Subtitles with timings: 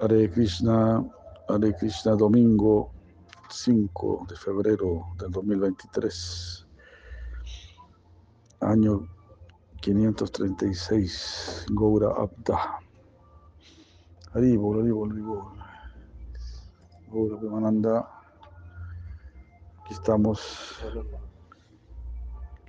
[0.00, 1.04] Hare Krishna,
[1.46, 2.90] Hare Krishna, domingo
[3.50, 6.66] 5 de febrero del 2023,
[8.60, 9.06] año
[9.82, 12.80] 536, Goura Abda.
[14.32, 15.44] Haribol, Haribol, Haribol.
[17.08, 18.08] Goura Premananda.
[19.84, 20.80] Aquí estamos,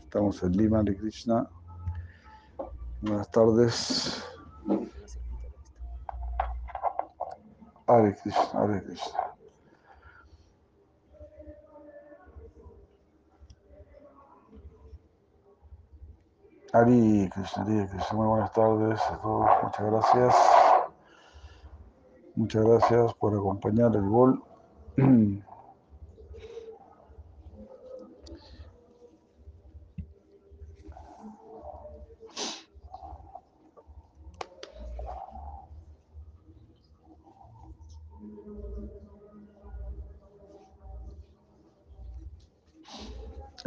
[0.03, 1.49] estamos en Lima, Hare Krishna.
[3.01, 4.21] Buenas tardes.
[7.91, 9.19] Hare Krishna, Hare Krishna.
[16.71, 18.17] Hare Krishna, Hare Krishna.
[18.17, 19.49] Muy buenas tardes a todos.
[19.63, 20.35] Muchas gracias.
[22.35, 24.41] Muchas gracias por acompañar el gol.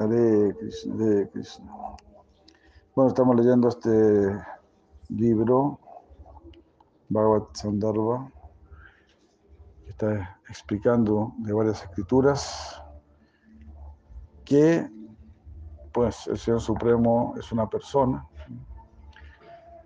[0.05, 1.73] Hare Krishna, Hare Krishna.
[2.95, 4.39] Bueno, estamos leyendo este
[5.09, 5.79] libro,
[7.09, 8.31] Bhagavad Sandarbha,
[9.85, 12.83] que está explicando de varias escrituras
[14.45, 14.91] que,
[15.93, 18.29] pues, el Señor Supremo es una persona.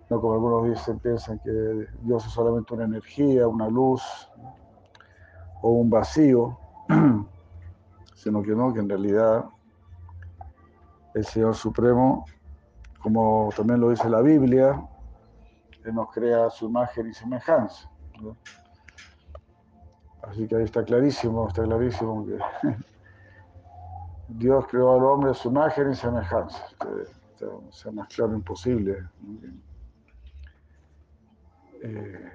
[0.09, 4.03] No como algunos dicen, piensan que Dios es solamente una energía, una luz
[5.61, 6.57] o un vacío,
[8.15, 9.45] sino que no, que en realidad
[11.19, 12.25] el Señor Supremo,
[13.01, 14.81] como también lo dice la Biblia,
[15.85, 17.89] nos crea su imagen y semejanza.
[20.23, 22.37] Así que ahí está clarísimo, está clarísimo que
[24.29, 26.63] Dios creó al hombre a su imagen y semejanza.
[27.41, 29.07] O sea, más claro imposible.
[31.81, 32.31] Eh,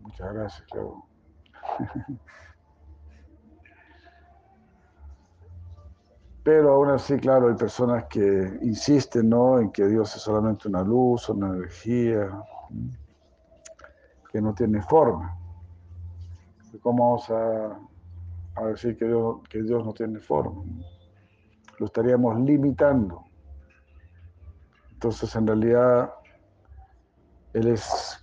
[0.00, 1.04] muchas gracias, claro.
[6.44, 9.60] Pero aún así, claro, hay personas que insisten ¿no?
[9.60, 12.30] en que Dios es solamente una luz, una energía,
[14.30, 15.38] que no tiene forma.
[16.80, 17.78] ¿Cómo vamos a,
[18.60, 20.64] a decir que Dios, que Dios no tiene forma?
[21.78, 23.24] Lo estaríamos limitando.
[24.90, 26.12] Entonces, en realidad,
[27.52, 28.18] Él es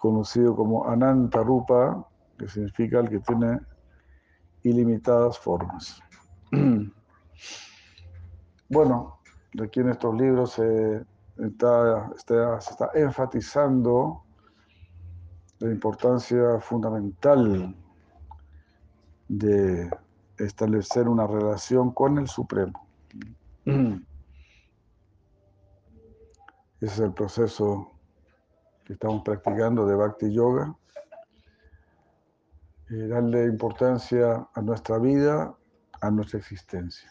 [0.00, 3.60] conocido como Ananta Rupa, que significa el que tiene
[4.64, 6.00] ilimitadas formas.
[8.68, 9.18] Bueno,
[9.62, 11.04] aquí en estos libros se
[11.38, 14.22] está, se está enfatizando
[15.58, 17.76] la importancia fundamental
[19.28, 19.90] de
[20.38, 22.86] establecer una relación con el Supremo.
[23.64, 24.04] Ese
[26.80, 27.92] es el proceso
[28.84, 30.74] que estamos practicando de Bhakti Yoga.
[32.90, 35.54] Y darle importancia a nuestra vida,
[36.00, 37.10] a nuestra existencia.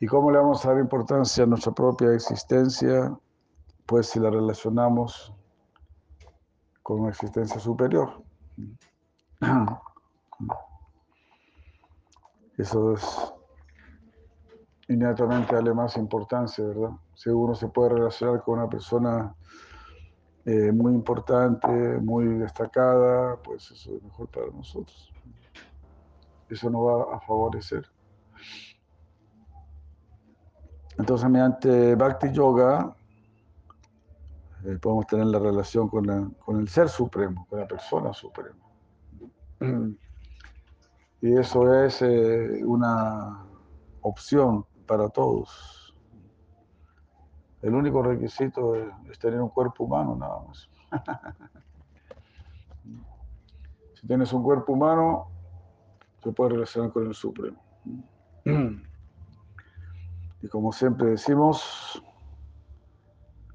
[0.00, 3.18] ¿Y cómo le vamos a dar importancia a nuestra propia existencia?
[3.86, 5.34] Pues si la relacionamos
[6.82, 8.22] con una existencia superior.
[12.56, 13.32] Eso es
[14.88, 16.90] inmediatamente darle más importancia, ¿verdad?
[17.14, 19.34] Si uno se puede relacionar con una persona
[20.44, 25.12] eh, muy importante, muy destacada, pues eso es mejor para nosotros.
[26.48, 27.86] Eso nos va a favorecer.
[30.98, 32.94] Entonces, mediante Bhakti Yoga,
[34.64, 38.58] eh, podemos tener la relación con, la, con, el Ser Supremo, con la persona suprema.
[41.20, 43.44] Y eso es eh, una
[44.02, 45.94] opción para todos.
[47.62, 50.68] El único requisito es, es tener un cuerpo humano, nada más.
[53.94, 55.28] si tienes un cuerpo humano,
[56.22, 57.60] se puede relacionar con el Supremo.
[60.40, 62.02] Y como siempre decimos,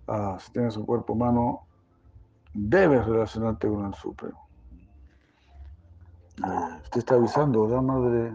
[0.08, 1.66] ah, si tienes un cuerpo humano,
[2.54, 4.48] debes relacionarte con el Supremo.
[6.45, 8.34] Eh, usted está avisando, ¿verdad, madre?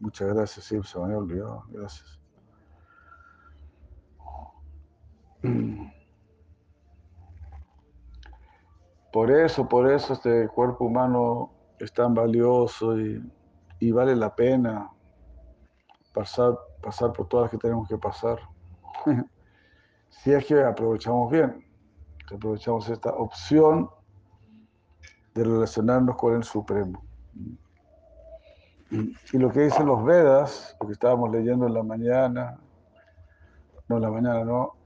[0.00, 1.64] Muchas gracias, sí, se me había olvidado.
[1.68, 2.18] Gracias.
[9.12, 13.22] Por eso, por eso este cuerpo humano es tan valioso y,
[13.82, 14.92] y vale la pena
[16.14, 18.38] pasar, pasar por todas las que tenemos que pasar.
[20.08, 21.66] si es que aprovechamos bien,
[22.32, 23.90] aprovechamos esta opción
[25.34, 27.02] de relacionarnos con el Supremo.
[28.88, 32.60] Y lo que dicen los Vedas, lo que estábamos leyendo en la mañana,
[33.88, 34.76] no en la mañana no,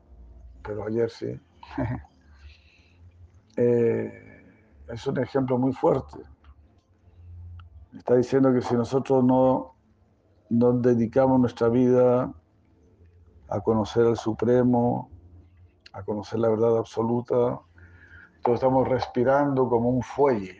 [0.63, 1.39] pero ayer sí,
[3.59, 4.43] eh,
[4.89, 6.36] es un ejemplo muy fuerte.
[7.97, 9.75] Está diciendo que si nosotros no,
[10.51, 12.33] no dedicamos nuestra vida
[13.49, 15.11] a conocer al Supremo,
[15.93, 17.61] a conocer la verdad absoluta,
[18.43, 20.57] todos estamos respirando como un fuelle.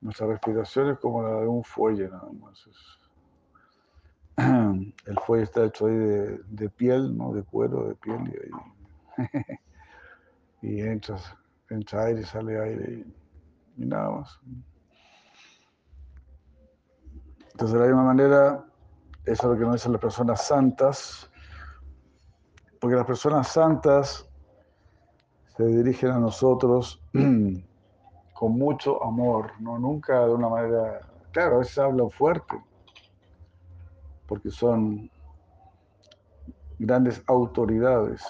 [0.00, 2.68] Nuestra respiración es como la de un fuelle nada más.
[5.06, 7.32] El fuelle está hecho ahí de, piel, ¿no?
[7.32, 9.58] de cuero, de piel, y, ahí,
[10.62, 11.34] y entras,
[11.70, 13.04] entra aire sale aire,
[13.76, 14.40] y, nada más.
[17.58, 18.64] Entonces, de la misma manera,
[19.24, 21.28] eso es lo que nos dicen las personas santas,
[22.80, 24.24] porque las personas santas
[25.56, 27.02] se dirigen a nosotros
[28.32, 31.00] con mucho amor, no nunca de una manera,
[31.32, 32.62] claro, a veces hablan fuerte,
[34.28, 35.10] porque son
[36.78, 38.22] grandes autoridades,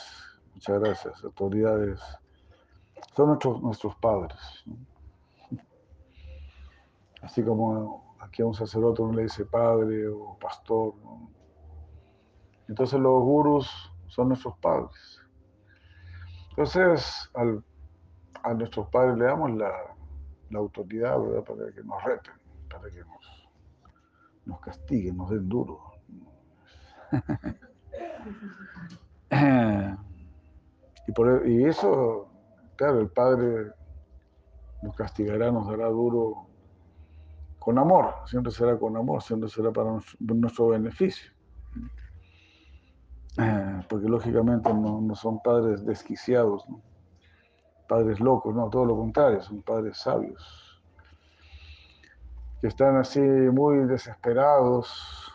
[0.55, 2.01] muchas gracias, autoridades,
[3.15, 4.39] son nuestros, nuestros padres.
[7.21, 10.95] Así como aquí a un sacerdote uno le dice padre o pastor.
[12.69, 15.21] Entonces los gurus son nuestros padres.
[16.51, 17.31] Entonces
[18.43, 19.73] a nuestros padres le damos la,
[20.51, 21.17] la autoridad
[21.47, 22.35] para que nos reten,
[22.71, 23.49] para que nos,
[24.45, 25.81] nos castiguen, nos den duro.
[31.07, 32.29] y, por, e, y eso,
[32.77, 33.73] claro, el Padre
[34.83, 36.49] nos castigará, nos dará duro
[37.69, 41.31] con amor, siempre será con amor, siempre será para nuestro, beneficio.
[43.91, 46.65] porque lógicamente no, no, son padres desquiciados,
[47.87, 50.83] padres locos, no, todo lo contrario, son padres sabios,
[52.63, 55.31] que están así muy desesperados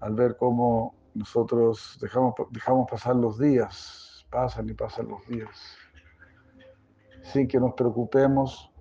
[0.00, 5.76] al ver cómo nosotros dejamos, dejamos pasar los días, pasan y pasan los días,
[7.20, 8.72] sin que nos preocupemos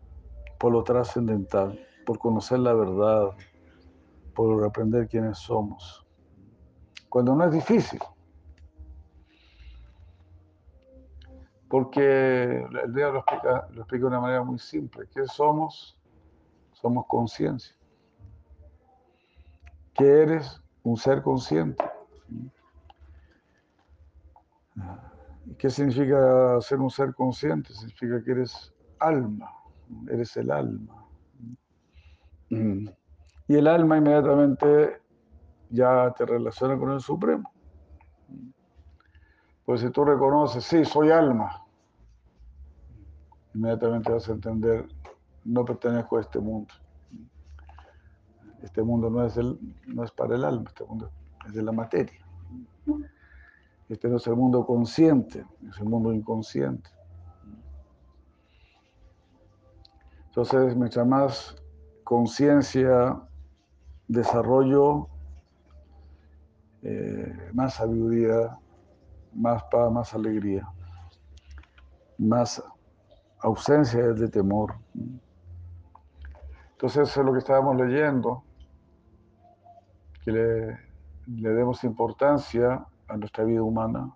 [0.58, 3.32] por lo trascendental, por conocer la verdad,
[4.36, 6.06] por aprender quiénes somos.
[7.10, 8.00] Cuando no es difícil,
[11.74, 15.08] Porque el día lo explica, lo explica de una manera muy simple.
[15.12, 15.98] ¿Qué somos?
[16.72, 17.76] Somos conciencia.
[19.96, 20.62] ¿Qué eres?
[20.84, 21.84] Un ser consciente.
[25.58, 27.74] ¿Qué significa ser un ser consciente?
[27.74, 29.52] Significa que eres alma,
[30.12, 31.03] eres el alma.
[33.48, 35.02] Y el alma inmediatamente
[35.70, 37.52] ya te relaciona con el Supremo.
[39.66, 41.66] Pues si tú reconoces, sí, soy alma,
[43.54, 44.88] inmediatamente vas a entender,
[45.46, 46.74] no pertenezco a este mundo.
[48.62, 49.58] Este mundo no es, el,
[49.88, 51.12] no es para el alma, este mundo
[51.48, 52.20] es de la materia.
[53.90, 56.90] Este no es el mundo consciente, es el mundo inconsciente.
[60.28, 61.63] Entonces, mientras más
[62.04, 63.20] conciencia,
[64.08, 65.08] desarrollo,
[66.84, 68.58] eh, más sabiduría,
[69.34, 70.68] más paz, más alegría,
[72.18, 72.64] más
[73.40, 74.76] ausencia de temor.
[76.72, 78.44] Entonces eso es lo que estábamos leyendo,
[80.24, 80.80] que le,
[81.26, 84.14] demos importancia a nuestra vida humana,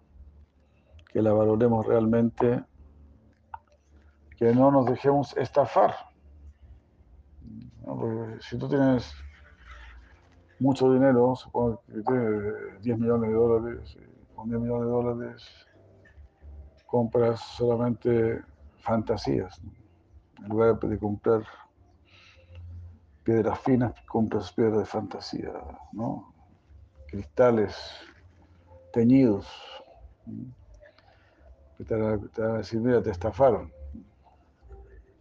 [1.11, 2.63] que la valoremos realmente,
[4.37, 5.95] que no nos dejemos estafar.
[8.41, 9.13] Si tú tienes
[10.59, 13.97] mucho dinero, supongo que tienes 10 millones de dólares,
[14.35, 15.67] con 10 millones de dólares
[16.87, 18.41] compras solamente
[18.79, 19.61] fantasías.
[20.41, 21.43] En lugar de comprar
[23.23, 25.51] piedras finas, compras piedras de fantasía,
[25.91, 26.33] ¿no?
[27.07, 27.75] Cristales
[28.93, 29.47] teñidos.
[31.87, 33.71] Te van a decir, mira, te estafaron.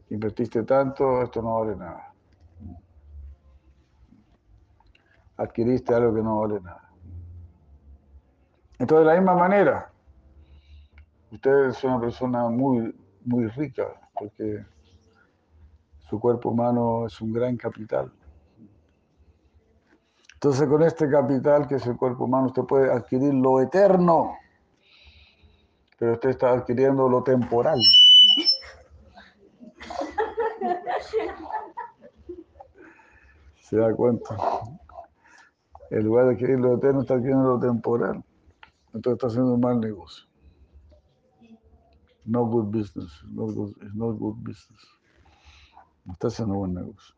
[0.08, 2.15] Invertiste tanto, esto no vale nada.
[5.36, 6.90] Adquiriste algo que no vale nada.
[8.78, 9.90] Entonces, de la misma manera,
[11.30, 12.94] usted es una persona muy
[13.26, 14.64] muy rica, porque
[16.08, 18.12] su cuerpo humano es un gran capital.
[20.34, 24.36] Entonces con este capital que es el cuerpo humano usted puede adquirir lo eterno,
[25.98, 27.80] pero usted está adquiriendo lo temporal.
[33.60, 34.36] ¿Se da cuenta?
[35.90, 38.24] En lugar de adquirir lo eterno está adquiriendo lo temporal.
[38.94, 40.26] Entonces está haciendo un mal negocio
[42.26, 44.80] no good business, no good, it's not good business.
[46.04, 47.14] No está haciendo buen negocio.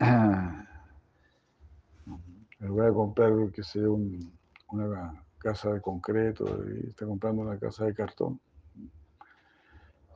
[2.60, 4.32] Me voy a comprar, que sea un,
[4.70, 8.40] una casa de concreto y está comprando una casa de cartón.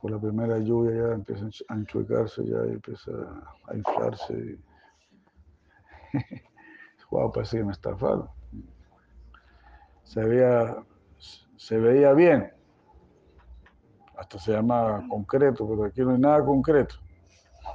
[0.01, 3.11] con la primera lluvia ya empieza a enchuecarse, ya empieza
[3.67, 4.59] a inflarse.
[7.11, 8.29] Wow, parece que me estafaron.
[10.03, 10.77] Se veía,
[11.57, 12.51] se veía bien.
[14.17, 16.95] Hasta se llama concreto, pero aquí no hay nada concreto.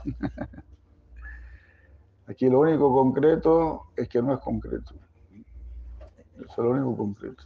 [2.29, 4.95] Aquí lo único concreto es que no es concreto.
[6.37, 7.45] Eso es lo único concreto.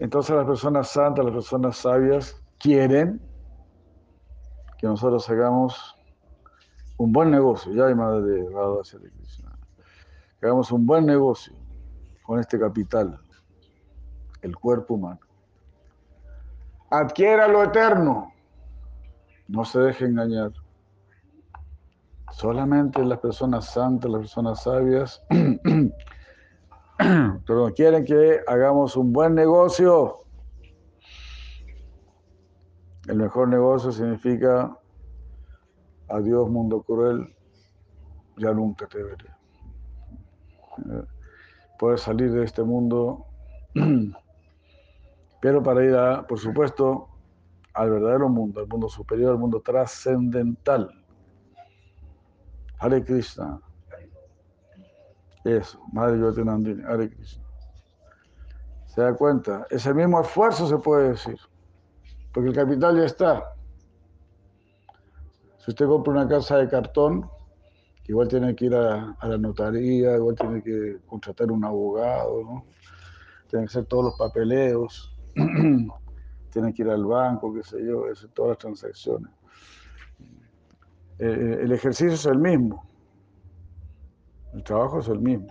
[0.00, 3.20] Entonces las personas santas, las personas sabias quieren
[4.78, 5.96] que nosotros hagamos
[6.96, 9.58] un buen negocio, ya hay madre de Krishna,
[10.38, 11.52] que hagamos un buen negocio
[12.22, 13.18] con este capital,
[14.42, 15.20] el cuerpo humano.
[16.90, 18.32] Adquiera lo eterno,
[19.48, 20.52] no se deje engañar.
[22.30, 25.22] Solamente las personas santas, las personas sabias,
[27.46, 30.21] pero quieren que hagamos un buen negocio.
[33.08, 34.76] El mejor negocio significa
[36.08, 37.34] adiós mundo cruel,
[38.36, 39.26] ya nunca te veré.
[40.78, 41.04] Eh,
[41.78, 43.26] puedes salir de este mundo,
[45.40, 47.08] pero para ir a, por supuesto,
[47.74, 50.90] al verdadero mundo, al mundo superior, al mundo trascendental.
[52.78, 53.60] Hare Krishna.
[55.44, 57.42] Eso, Madre Yotanandini, Hare Krishna.
[58.86, 59.66] ¿Se da cuenta?
[59.70, 61.38] Ese mismo esfuerzo se puede decir,
[62.32, 63.54] porque el capital ya está.
[65.58, 67.28] Si usted compra una casa de cartón,
[68.08, 72.64] igual tiene que ir a, la notaría, igual tiene que contratar un abogado.
[73.48, 75.14] Tiene que hacer todos los papeleos,
[76.50, 79.30] tiene que ir al banco, qué sé yo, hacer todas las transacciones.
[81.18, 82.84] Eh, el ejercicio es el mismo.
[84.54, 85.48] El trabajo es el mismo.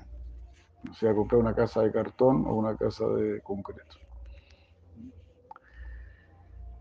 [0.90, 4.01] O sea, comprar una casa de cartón o una casa de concreto.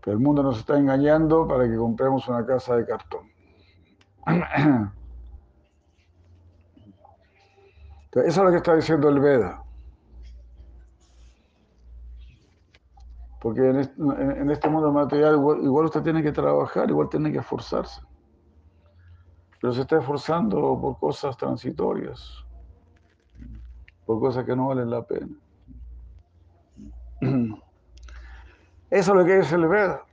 [0.03, 3.31] Pero el mundo nos está engañando para que compremos una casa de cartón.
[8.11, 9.63] eso es lo que está diciendo el Veda.
[13.39, 18.01] Porque en este, mundo material igual, usted tiene que trabajar, igual tiene que esforzarse.
[19.59, 22.45] Pero se está esforzando por cosas transitorias,
[24.05, 25.35] por cosas que no valen la pena.
[28.91, 30.03] Eso es lo que dice el Veda.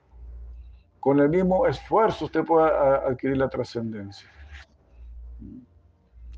[1.00, 4.30] Con el mismo esfuerzo usted puede adquirir la trascendencia.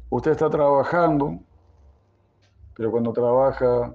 [0.09, 1.39] Usted está trabajando,
[2.75, 3.95] pero cuando trabaja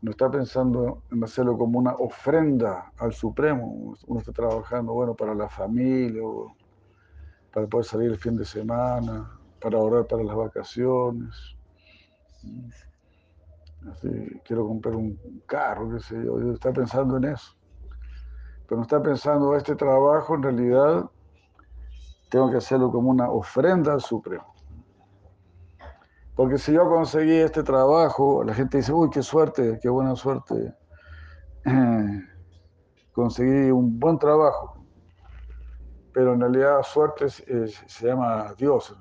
[0.00, 3.96] no está pensando en hacerlo como una ofrenda al Supremo.
[4.06, 6.22] Uno está trabajando, bueno, para la familia,
[7.52, 9.28] para poder salir el fin de semana,
[9.60, 11.58] para ahorrar para las vacaciones
[14.44, 17.56] quiero comprar un carro, qué sé yo, está pensando en eso.
[18.66, 21.10] Pero no está pensando, este trabajo en realidad
[22.30, 24.54] tengo que hacerlo como una ofrenda al Supremo.
[26.34, 30.74] Porque si yo conseguí este trabajo, la gente dice, uy, qué suerte, qué buena suerte.
[33.12, 34.84] conseguí un buen trabajo.
[36.12, 38.94] Pero en realidad suerte se llama Dios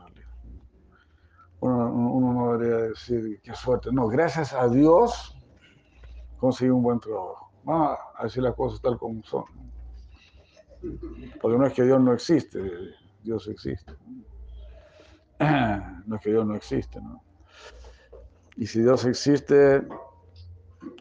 [1.59, 2.26] uno, no
[2.57, 3.89] debería decir qué suerte.
[3.91, 5.35] No, gracias a Dios
[6.37, 7.51] conseguí un buen trabajo.
[7.63, 9.45] Vamos a decir las cosas tal como son.
[11.41, 12.59] Porque no es que Dios no existe,
[13.23, 13.93] Dios existe.
[16.07, 17.21] No es que Dios no existe, ¿no?
[18.55, 19.85] Y si Dios existe,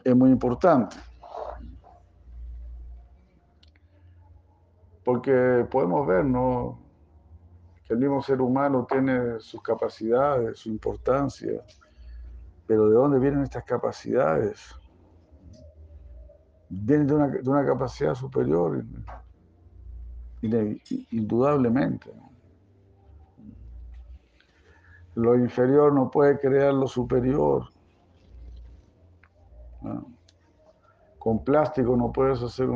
[0.03, 0.97] es muy importante.
[5.05, 6.86] Porque podemos ver, ¿no?
[7.89, 11.63] El mismo ser humano tiene sus capacidades, su importancia,
[12.65, 14.75] pero ¿de dónde vienen estas capacidades?
[16.69, 18.83] Vienen de una, capacidad superior,
[21.11, 22.11] indudablemente.
[25.15, 27.69] Lo inferior no puede crear lo superior.
[31.19, 32.67] Con plástico no puedes hacer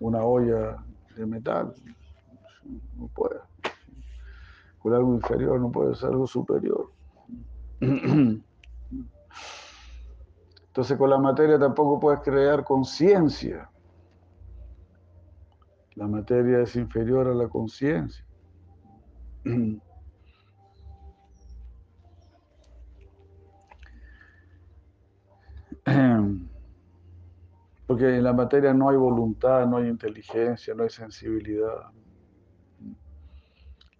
[0.00, 0.82] una olla
[1.14, 1.74] de metal.
[2.96, 3.49] No puedes
[4.80, 6.90] con algo inferior no puede ser algo superior.
[10.70, 13.70] Entonces con la materia tampoco puedes crear conciencia.
[15.96, 18.24] La materia es inferior a la conciencia.
[27.86, 31.90] Porque en la materia no hay voluntad, no hay inteligencia, no hay sensibilidad.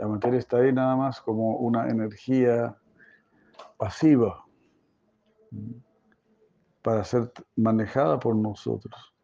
[0.01, 2.75] La materia está ahí nada más como una energía
[3.77, 4.47] pasiva.
[6.81, 9.15] para ser manejada por nosotros.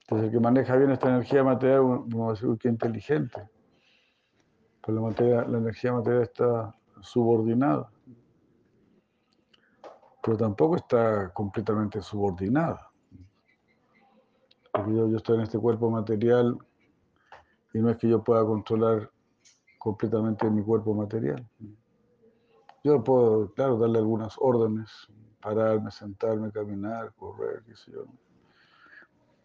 [0.00, 3.50] Entonces el que maneja bien esta energía material, uno va a decir inteligente.
[4.80, 7.90] Pero la, materia, la energía material está subordinada.
[10.22, 12.90] Pero tampoco está completamente subordinada.
[14.88, 16.56] Yo estoy en este cuerpo material
[17.76, 19.10] y no es que yo pueda controlar
[19.78, 21.46] completamente mi cuerpo material.
[22.82, 24.90] Yo puedo, claro, darle algunas órdenes,
[25.42, 28.06] pararme, sentarme, caminar, correr, qué sé yo.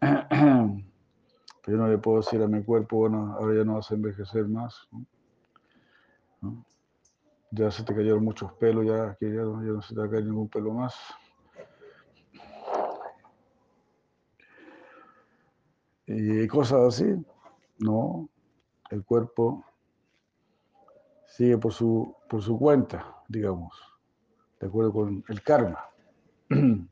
[0.00, 0.82] Pero
[1.66, 4.48] yo no le puedo decir a mi cuerpo, bueno, ahora ya no vas a envejecer
[4.48, 4.88] más.
[7.50, 10.24] Ya se te cayeron muchos pelos, ya, que ya, no, se te va a caer
[10.24, 10.94] ningún pelo más.
[16.06, 17.22] Y cosas así.
[17.82, 18.28] No,
[18.90, 19.64] el cuerpo
[21.26, 23.74] sigue por su, por su cuenta, digamos,
[24.60, 25.84] de acuerdo con el karma.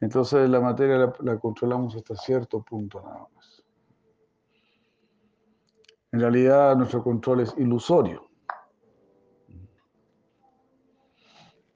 [0.00, 3.64] Entonces la materia la, controlamos hasta cierto punto nada más.
[6.10, 8.28] En realidad nuestro control es ilusorio.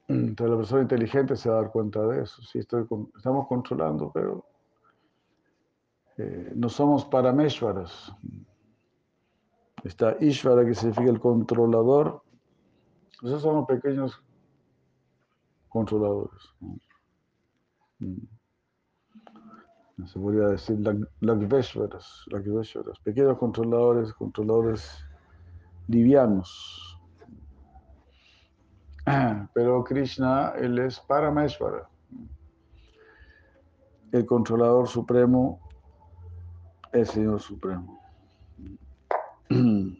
[0.09, 2.41] Entonces la persona inteligente se va a dar cuenta de eso.
[2.41, 4.45] Sí, estoy estamos controlando, pero
[6.17, 8.11] eh, no somos parameshwaras.
[9.83, 12.21] Está Ishvara, que significa el controlador.
[13.21, 14.23] Nosotros somos pequeños
[15.69, 16.41] controladores.
[17.99, 18.17] Mm.
[20.05, 20.79] Se podría decir
[21.21, 22.25] Lakveshwaras,
[23.03, 25.05] pequeños controladores, controladores
[25.87, 26.99] livianos.
[29.53, 31.89] Pero Krishna, él es Parameshvara,
[34.11, 35.59] el controlador supremo,
[36.93, 37.99] el Señor Supremo.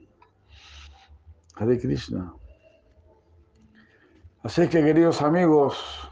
[1.56, 2.34] Hare Krishna.
[4.44, 6.10] Así que, queridos amigos,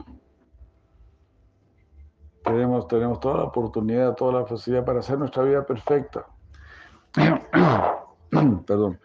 [2.43, 6.25] tenemos, tenemos toda la oportunidad, toda la facilidad para hacer nuestra vida perfecta.
[8.65, 8.99] Perdón.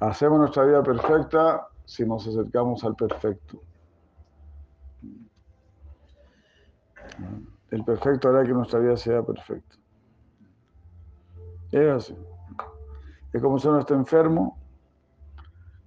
[0.00, 3.60] Hacemos nuestra vida perfecta si nos acercamos al perfecto.
[7.70, 9.77] El perfecto hará que nuestra vida sea perfecta.
[11.72, 12.16] Es así.
[13.32, 14.58] Es como si uno está enfermo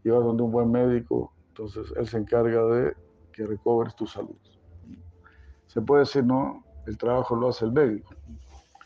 [0.04, 2.96] y vas donde un buen médico, entonces él se encarga de
[3.32, 4.36] que recobres tu salud.
[5.68, 8.14] Se puede decir, no, el trabajo lo hace el médico.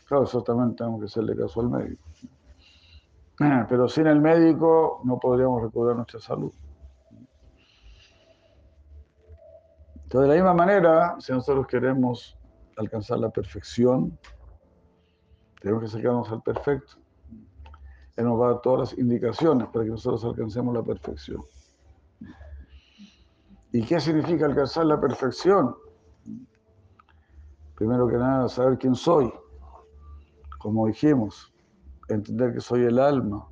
[0.06, 2.02] Claro, eso también tenemos que hacerle caso al médico.
[3.68, 6.52] Pero sin el médico no podríamos recobrar nuestra salud.
[10.04, 12.38] Entonces, de la misma manera, si nosotros queremos
[12.76, 14.16] alcanzar la perfección,
[15.60, 16.96] tenemos que acercarnos al perfecto.
[18.16, 21.42] Él nos va a dar todas las indicaciones para que nosotros alcancemos la perfección.
[23.72, 25.76] ¿Y qué significa alcanzar la perfección?
[27.74, 29.30] Primero que nada, saber quién soy.
[30.58, 31.52] Como dijimos,
[32.08, 33.46] entender que soy el alma,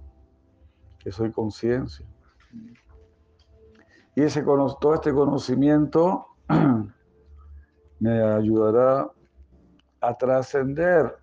[0.99, 2.07] que soy conciencia.
[4.17, 6.27] Y ese, todo este conocimiento
[7.99, 9.11] me ayudará
[10.01, 11.19] a trascender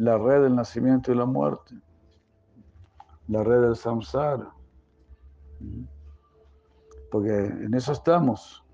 [0.00, 1.74] la red del nacimiento y la muerte
[3.30, 4.52] la red del samsara.
[7.10, 8.64] Porque en eso estamos.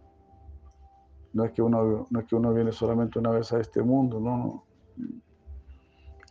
[1.32, 4.18] No es, que uno, no es que uno viene solamente una vez a este mundo,
[4.18, 4.64] no,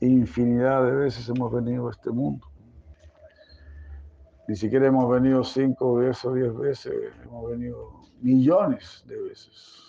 [0.02, 2.48] Infinidad de veces hemos venido a este mundo.
[4.48, 9.82] Ni siquiera hemos venido cinco veces o diez veces, hemos venido millones de veces.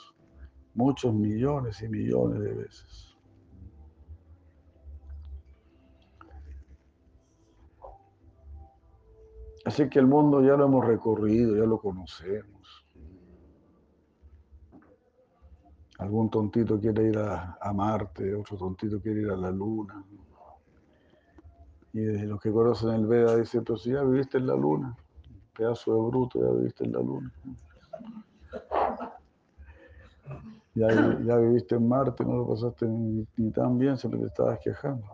[0.74, 3.05] Muchos millones y millones de veces.
[9.66, 12.86] Así que el mundo ya lo hemos recorrido, ya lo conocemos.
[15.98, 20.04] Algún tontito quiere ir a, Marte, otro tontito quiere ir a la Luna.
[21.92, 24.96] Y los que conocen el Veda dicen, pero si ya viviste en la Luna,
[25.56, 27.32] pedazo de bruto, ya viviste en la Luna.
[30.76, 35.06] Ya, viviste en Marte, no lo pasaste ni, ni tan bien, siempre te estabas quejando.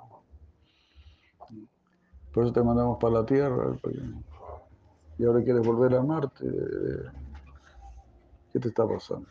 [2.34, 3.94] Por eso te mandamos para la Tierra, para
[5.22, 6.44] y ahora quieres volver a Marte.
[8.52, 9.28] ¿Qué te está pasando?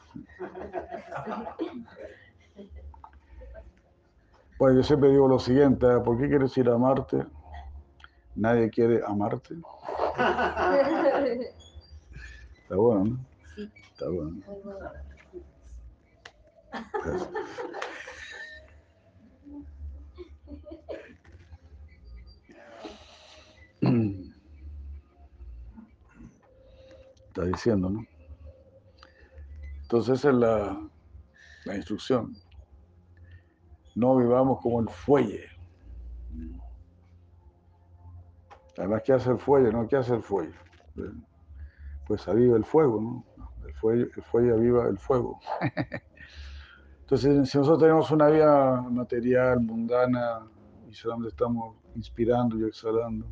[4.58, 6.00] Bueno, yo siempre digo lo siguiente, ¿eh?
[6.00, 7.26] ¿por qué quieres ir a Marte?
[8.36, 9.56] Nadie quiere amarte.
[12.62, 13.18] Está bueno, ¿no?
[13.54, 13.70] Sí.
[13.92, 14.38] Está bueno.
[27.32, 28.06] Está diciendo, ¿no?
[29.84, 30.82] Entonces esa es la,
[31.64, 32.36] la instrucción.
[33.96, 35.46] No vivamos como el fuelle.
[38.78, 39.72] Además, ¿qué hace el fuelle?
[39.72, 39.88] ¿No?
[39.88, 40.54] ¿Qué hace el fuelle?
[42.06, 43.26] Pues aviva el fuego, ¿no?
[43.66, 45.40] El fuelle, el fuelle aviva el fuego.
[47.00, 50.46] Entonces, si nosotros tenemos una vida material, mundana,
[50.90, 53.26] y solamente estamos inspirando y exhalando,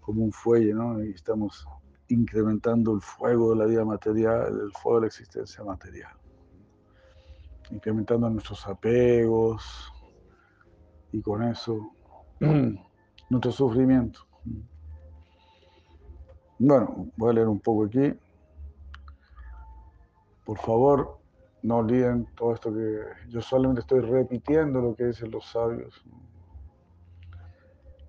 [0.00, 1.02] como un fuelle, ¿no?
[1.02, 1.66] Y estamos
[2.10, 6.12] incrementando el fuego de la vida material, el fuego de la existencia material.
[7.70, 9.92] Incrementando nuestros apegos
[11.12, 11.92] y con eso
[13.30, 14.20] nuestro sufrimiento.
[16.58, 18.12] Bueno, voy a leer un poco aquí.
[20.44, 21.18] Por favor,
[21.62, 26.04] no olviden todo esto que yo solamente estoy repitiendo lo que dicen los sabios.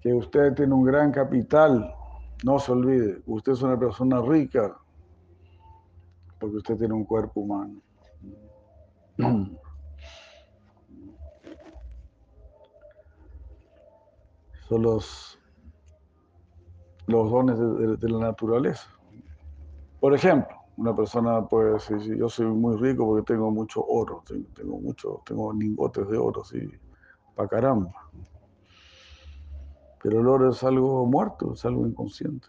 [0.01, 1.93] Que usted tiene un gran capital,
[2.43, 4.77] no se olvide, usted es una persona rica
[6.39, 7.79] porque usted tiene un cuerpo humano.
[14.67, 15.39] Son los,
[17.05, 18.89] los dones de la naturaleza.
[19.99, 24.23] Por ejemplo, una persona puede decir, yo soy muy rico porque tengo mucho oro,
[24.55, 26.67] tengo, mucho, tengo lingotes de oro, sí,
[27.35, 27.93] para caramba.
[30.03, 32.47] Pero el oro es algo muerto, es algo inconsciente.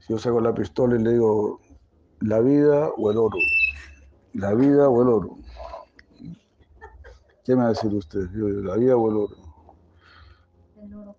[0.00, 1.60] Si yo saco la pistola y le digo,
[2.20, 3.38] la vida o el oro,
[4.34, 5.36] la vida o el oro.
[7.44, 8.28] ¿Qué me va a decir usted?
[8.30, 9.36] ¿La vida o el oro?
[10.76, 11.16] El oro.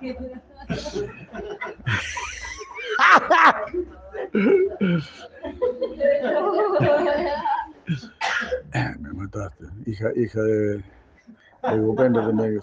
[0.00, 0.16] Me
[9.86, 10.84] hija, hija de,
[11.62, 12.60] de Gupendra también.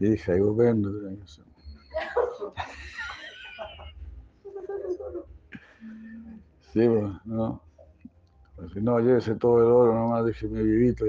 [0.00, 1.24] Hija de Gupendra también.
[6.72, 7.62] Sí, bueno, no.
[8.72, 11.04] Si no, llévese todo el oro nomás, déjeme vivito,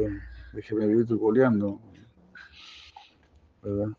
[0.54, 1.80] déjeme vivito coleando.
[3.62, 3.90] ¿verdad?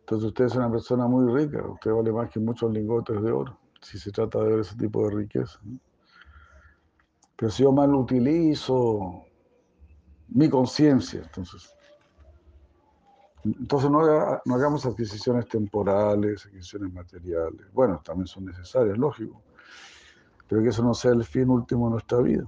[0.00, 3.58] Entonces usted es una persona muy rica, usted vale más que muchos lingotes de oro,
[3.82, 5.60] si se trata de ver ese tipo de riqueza.
[7.36, 9.24] Pero si yo mal utilizo
[10.28, 11.70] mi conciencia, entonces,
[13.44, 14.00] entonces no,
[14.44, 17.72] no hagamos adquisiciones temporales, adquisiciones materiales.
[17.72, 19.42] Bueno, también son necesarias, lógico,
[20.48, 22.44] pero que eso no sea el fin último de nuestra vida.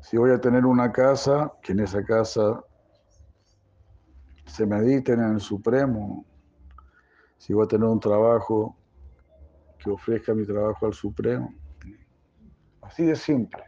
[0.00, 2.64] Si voy a tener una casa, que en esa casa
[4.46, 6.24] se mediten en el Supremo,
[7.36, 8.76] si voy a tener un trabajo
[9.78, 11.52] que ofrezca mi trabajo al Supremo.
[12.88, 13.62] Así de simple.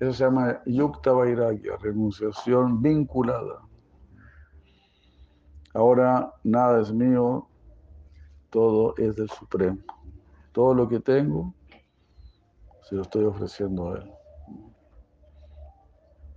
[0.00, 3.60] Eso se llama Yukta Vairagya, renunciación vinculada.
[5.74, 7.48] Ahora nada es mío,
[8.48, 9.78] todo es del Supremo.
[10.52, 11.52] Todo lo que tengo
[12.82, 14.12] se lo estoy ofreciendo a Él.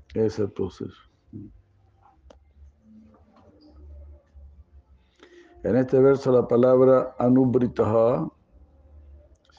[0.10, 1.02] Ese es el proceso.
[5.64, 8.30] En este verso la palabra anubritaha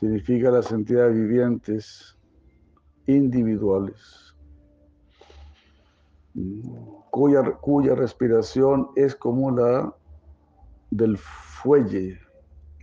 [0.00, 2.16] significa las entidades vivientes
[3.06, 4.34] individuales,
[7.10, 9.94] cuya, cuya respiración es como la
[10.90, 12.18] del fuelle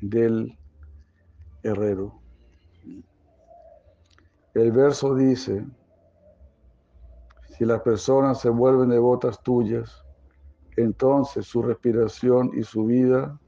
[0.01, 0.55] del
[1.63, 2.21] herrero.
[4.53, 5.65] El verso dice,
[7.57, 10.03] si las personas se vuelven devotas tuyas,
[10.75, 13.39] entonces su respiración y su vida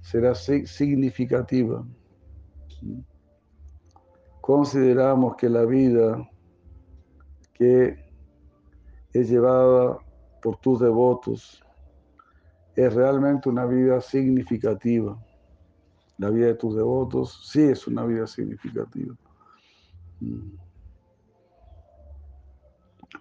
[0.00, 1.84] será significativa.
[4.40, 6.28] Consideramos que la vida
[7.54, 7.96] que
[9.12, 9.98] es llevada
[10.42, 11.62] por tus devotos
[12.74, 15.18] es realmente una vida significativa.
[16.18, 19.14] La vida de tus devotos sí es una vida significativa.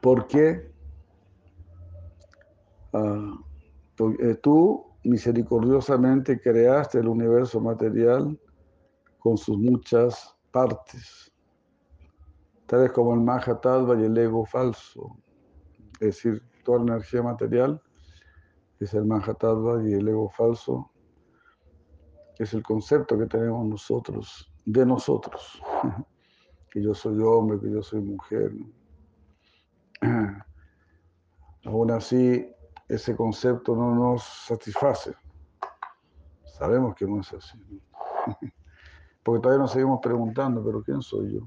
[0.02, 0.72] ¿Por qué?
[2.94, 3.38] Ah,
[4.20, 8.38] eh, tú misericordiosamente creaste el universo material
[9.26, 11.34] con sus muchas partes,
[12.68, 15.18] tales como el Mahatadva y el ego falso.
[15.94, 17.82] Es decir, toda la energía material
[18.80, 20.92] es el Mahatadva y el ego falso
[22.38, 25.60] es el concepto que tenemos nosotros, de nosotros,
[26.70, 28.54] que yo soy hombre, que yo soy mujer.
[31.66, 32.48] Aún así,
[32.88, 35.16] ese concepto no nos satisface.
[36.46, 37.58] Sabemos que no es así.
[39.26, 41.42] Porque todavía nos seguimos preguntando, pero ¿quién soy yo?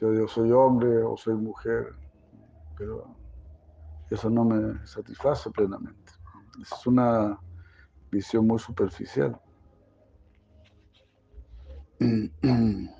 [0.00, 1.94] yo soy hombre o soy mujer,
[2.76, 3.06] pero
[4.10, 6.10] eso no me satisface plenamente.
[6.60, 7.40] Es una
[8.10, 9.40] visión muy superficial.
[12.00, 12.90] Entonces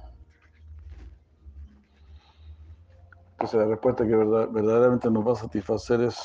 [3.55, 6.16] la respuesta que verdaderamente nos va a satisfacer es,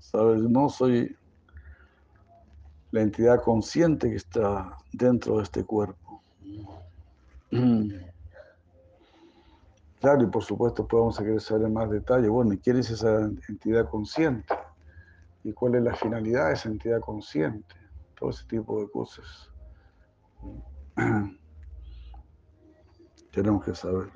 [0.00, 1.16] sabes, no soy
[2.96, 6.22] la entidad consciente que está dentro de este cuerpo.
[10.00, 13.30] Claro, y por supuesto podemos querer saber en más detalle, bueno, ¿y quién es esa
[13.48, 14.54] entidad consciente?
[15.44, 17.74] ¿Y cuál es la finalidad de esa entidad consciente?
[18.18, 19.50] Todo ese tipo de cosas.
[23.30, 24.08] Tenemos que saber.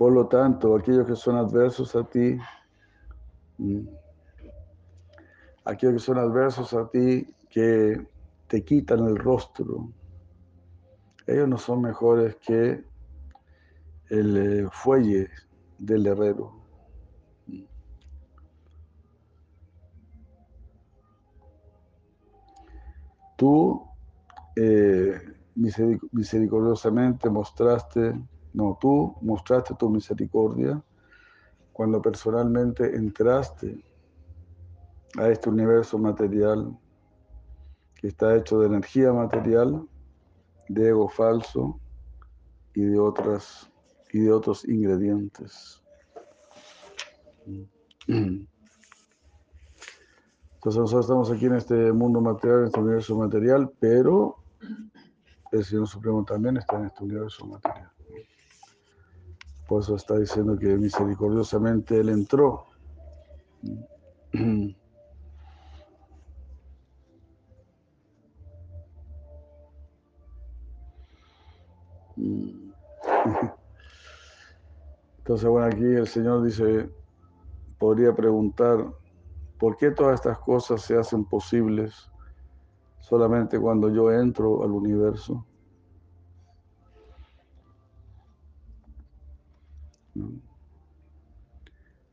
[0.00, 2.38] Por lo tanto, aquellos que son adversos a ti,
[3.58, 3.86] mm,
[5.66, 8.08] aquellos que son adversos a ti, que
[8.46, 9.92] te quitan el rostro,
[11.26, 12.82] ellos no son mejores que
[14.08, 15.28] el eh, fuelle
[15.76, 16.50] del herrero.
[23.36, 23.86] Tú
[24.56, 25.20] eh,
[26.10, 28.18] misericordiosamente mostraste,
[28.52, 30.82] no, tú mostraste tu misericordia
[31.72, 33.84] cuando personalmente entraste
[35.18, 36.76] a este universo material
[37.94, 39.86] que está hecho de energía material,
[40.68, 41.78] de ego falso
[42.74, 43.70] y de otras
[44.12, 45.82] y de otros ingredientes.
[48.06, 48.48] Entonces
[50.62, 54.36] nosotros estamos aquí en este mundo material, en este universo material, pero
[55.52, 57.89] el Señor Supremo también está en este universo material.
[59.70, 62.66] Por eso está diciendo que misericordiosamente Él entró.
[75.18, 76.90] Entonces, bueno, aquí el Señor dice,
[77.78, 78.84] podría preguntar,
[79.60, 82.10] ¿Por qué todas estas cosas se hacen posibles
[82.98, 85.46] solamente cuando yo entro al universo?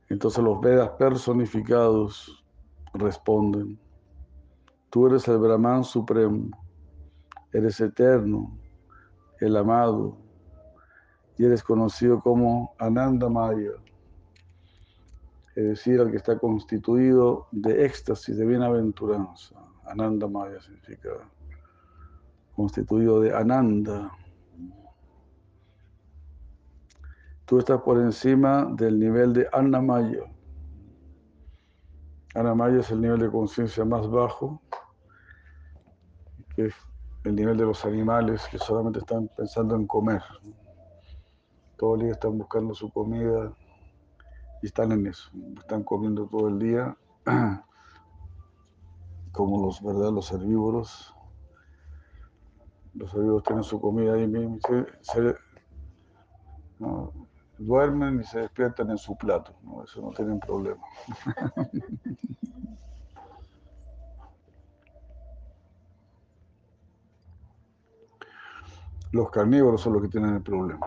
[0.09, 2.43] Entonces los Vedas personificados
[2.93, 3.77] responden,
[4.89, 6.49] tú eres el Brahman supremo,
[7.53, 8.57] eres eterno,
[9.39, 10.17] el amado,
[11.37, 13.73] y eres conocido como Ananda Maya
[15.57, 19.55] es decir, al que está constituido de éxtasis, de bienaventuranza.
[19.87, 21.09] Ananda Maya significa
[22.55, 24.11] constituido de Ananda.
[27.47, 30.19] Tú estás por encima del nivel de Annamaya.
[32.35, 34.61] Annamaya es el nivel de conciencia más bajo,
[36.53, 36.75] que es
[37.23, 40.21] el nivel de los animales que solamente están pensando en comer.
[41.77, 43.55] Todo el día están buscando su comida,
[44.61, 46.97] y están en eso, están comiendo todo el día,
[49.31, 50.11] como los, ¿verdad?
[50.11, 51.15] los herbívoros.
[52.93, 54.59] Los herbívoros tienen su comida ahí mismo,
[55.01, 55.35] se,
[57.57, 59.83] duermen y se despiertan en su plato, ¿no?
[59.83, 60.81] eso no tienen problema.
[69.11, 70.85] Los carnívoros son los que tienen el problema.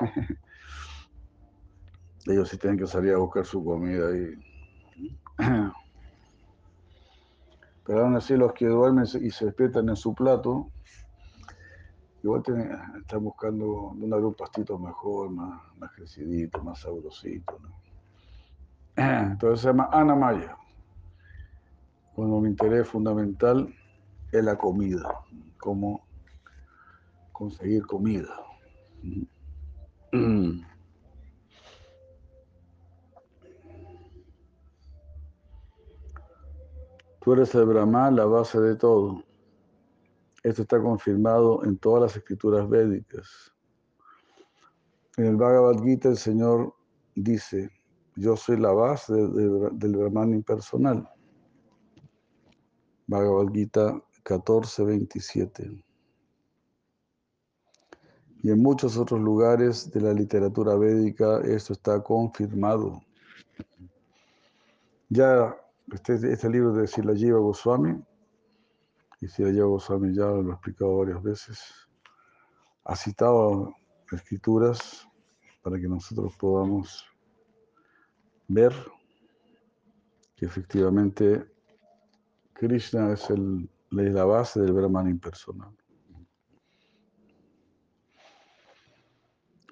[2.26, 4.34] Ellos sí tienen que salir a buscar su comida y...
[7.84, 10.70] Pero aún así los que duermen y se despiertan en su plato,
[12.22, 12.42] igual
[13.00, 17.58] están buscando un pastito mejor, más, más crecidito, más sabrosito.
[18.96, 20.56] Entonces se llama Anamaya.
[22.14, 23.74] Cuando mi interés fundamental
[24.30, 25.20] es la comida,
[25.58, 26.06] cómo
[27.32, 28.34] conseguir comida.
[37.24, 39.22] Tú eres el Brahma, la base de todo.
[40.42, 43.52] Esto está confirmado en todas las escrituras védicas.
[45.16, 46.74] En el Bhagavad Gita el Señor
[47.14, 47.70] dice,
[48.16, 51.08] yo soy la base del Brahman impersonal.
[53.06, 55.84] Bhagavad Gita 14, 27.
[58.42, 63.00] Y en muchos otros lugares de la literatura védica esto está confirmado.
[65.08, 65.56] Ya
[65.92, 68.02] este, este libro de Silajiva Goswami,
[69.22, 71.60] y Silajiva Goswami ya lo he explicado varias veces,
[72.84, 73.72] ha citado
[74.10, 75.08] escrituras
[75.62, 77.06] para que nosotros podamos
[78.48, 78.74] ver
[80.34, 81.48] que efectivamente
[82.52, 85.70] Krishna es el, la base del Brahman impersonal.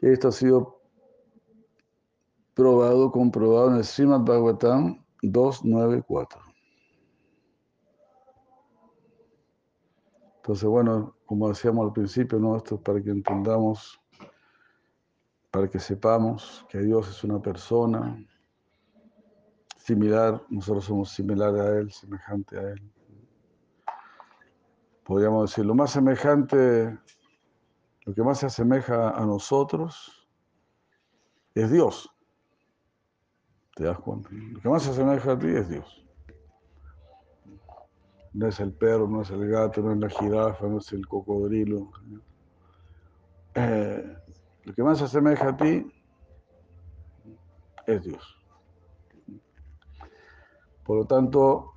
[0.01, 0.81] Esto ha sido
[2.55, 6.50] probado, comprobado en el Srimad Bhagavatam 294.
[10.51, 14.01] Entonces, bueno, como decíamos al principio, esto es para que entendamos,
[15.53, 18.19] para que sepamos que Dios es una persona
[19.77, 22.93] similar, nosotros somos similares a Él, semejante a Él.
[25.05, 26.99] Podríamos decir, lo más semejante,
[28.05, 30.29] lo que más se asemeja a nosotros
[31.55, 32.11] es Dios.
[33.77, 34.29] ¿Te das cuenta?
[34.33, 36.05] Lo que más se asemeja a ti es Dios.
[38.33, 41.07] No es el perro, no es el gato, no es la jirafa, no es el
[41.07, 41.91] cocodrilo.
[43.55, 44.17] Eh,
[44.65, 45.93] lo que más se asemeja a ti
[47.87, 48.37] es Dios.
[50.85, 51.75] Por lo tanto,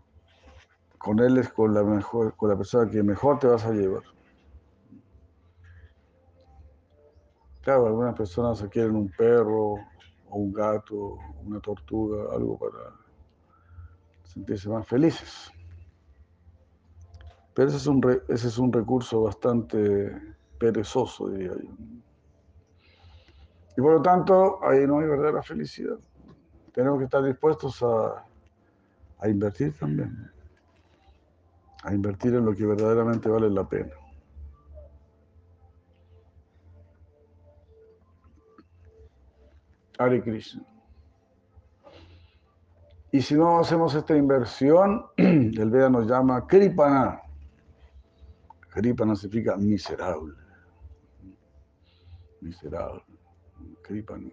[0.97, 4.03] con Él es con la, mejor, con la persona que mejor te vas a llevar.
[7.61, 9.75] Claro, algunas personas se quieren un perro
[10.29, 12.93] o un gato, una tortuga, algo para
[14.23, 15.52] sentirse más felices.
[17.53, 20.11] Pero ese es un, ese es un recurso bastante
[20.57, 21.69] perezoso, diría yo.
[23.75, 25.97] Y por lo tanto, ahí no hay verdadera felicidad.
[26.73, 28.25] Tenemos que estar dispuestos a,
[29.19, 30.31] a invertir también.
[31.83, 33.91] A invertir en lo que verdaderamente vale la pena.
[39.97, 40.63] Hare Krishna.
[43.11, 47.22] Y si no hacemos esta inversión, el Veda nos llama Kripana.
[48.73, 50.33] Kripana significa miserable.
[52.41, 53.03] Miserable.
[53.83, 54.31] Kripana.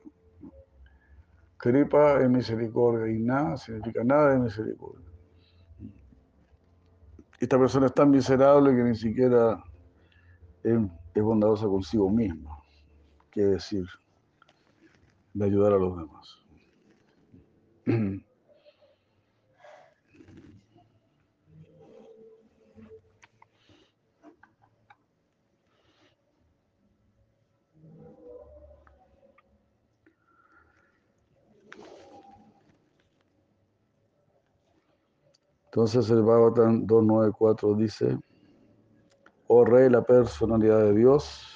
[1.59, 5.07] Kripa es misericordia y nada significa nada de misericordia.
[7.39, 9.63] Esta persona es tan miserable que ni siquiera
[10.63, 10.79] es,
[11.15, 12.57] es bondadosa consigo misma.
[13.31, 13.85] ¿Qué decir?
[15.35, 16.39] De ayudar a los demás.
[35.73, 38.19] Entonces el Bhagavatam 294 dice,
[39.47, 41.47] oh rey, la personalidad de Dios,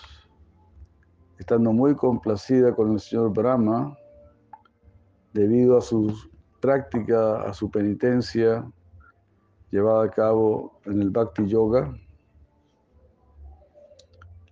[1.36, 3.98] estando muy complacida con el señor Brahma,
[5.32, 6.16] debido a su
[6.60, 8.64] práctica, a su penitencia
[9.72, 11.92] llevada a cabo en el Bhakti Yoga,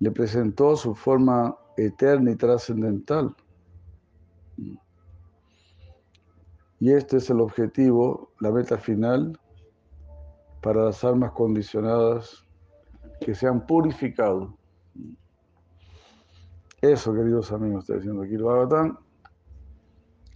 [0.01, 3.33] le presentó su forma eterna y trascendental.
[6.81, 9.38] Y este es el objetivo, la meta final
[10.62, 12.46] para las almas condicionadas
[13.20, 14.57] que se han purificado.
[16.81, 18.98] Eso, queridos amigos, está diciendo aquí el Bhagavatam.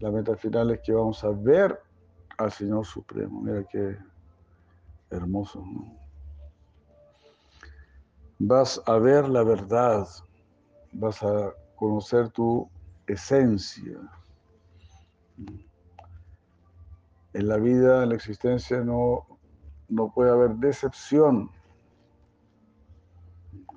[0.00, 1.80] La meta final es que vamos a ver
[2.38, 3.40] al Señor Supremo.
[3.40, 3.96] Mira qué
[5.10, 5.64] hermoso.
[8.38, 10.06] Vas a ver la verdad,
[10.92, 12.68] vas a conocer tu
[13.06, 13.98] esencia.
[17.32, 19.35] En la vida, en la existencia, no
[19.88, 21.50] no puede haber decepción.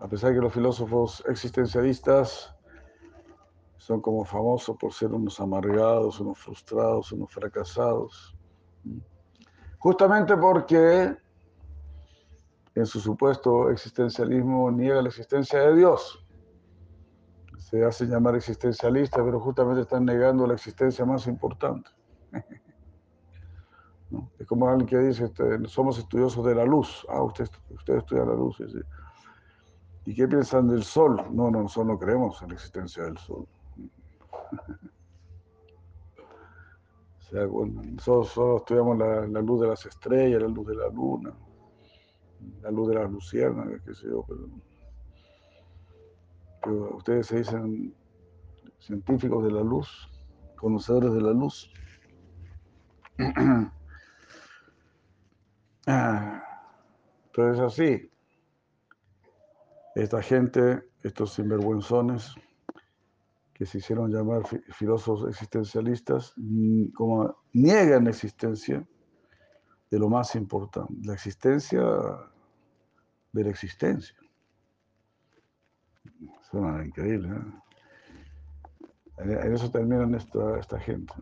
[0.02, 2.56] A pesar de que los filósofos existencialistas
[3.78, 8.36] son como famosos por ser unos amargados, unos frustrados, unos fracasados.
[9.80, 11.16] Justamente porque
[12.76, 16.26] en su supuesto existencialismo niega la existencia de Dios.
[17.58, 21.90] Se hacen llamar existencialistas, pero justamente están negando la existencia más importante.
[24.40, 27.06] Es como alguien que dice, este, somos estudiosos de la luz.
[27.10, 28.58] Ah, usted, usted estudia la luz.
[30.06, 31.18] ¿Y qué piensan del sol?
[31.32, 33.48] No, no, nosotros no creemos en la existencia del sol.
[37.20, 41.32] o sea, nosotros solo estudiamos la, luz de las estrellas, la luz de la luna,
[42.62, 44.50] la luz de las luciernas, qué sé yo, pero,
[46.64, 47.94] pero ustedes se dicen
[48.80, 50.10] científicos de la luz,
[50.56, 51.72] conocedores de la luz.
[55.90, 58.12] Entonces así,
[59.96, 62.36] esta gente, estos sinvergüenzones
[63.54, 66.36] que se hicieron llamar filósofos existencialistas,
[66.94, 68.88] como niegan la existencia
[69.90, 71.82] de lo más importante, la existencia
[73.32, 74.16] de la existencia.
[76.52, 77.30] Suena increíble.
[79.18, 79.40] ¿eh?
[79.44, 81.14] En eso terminan esta, esta gente.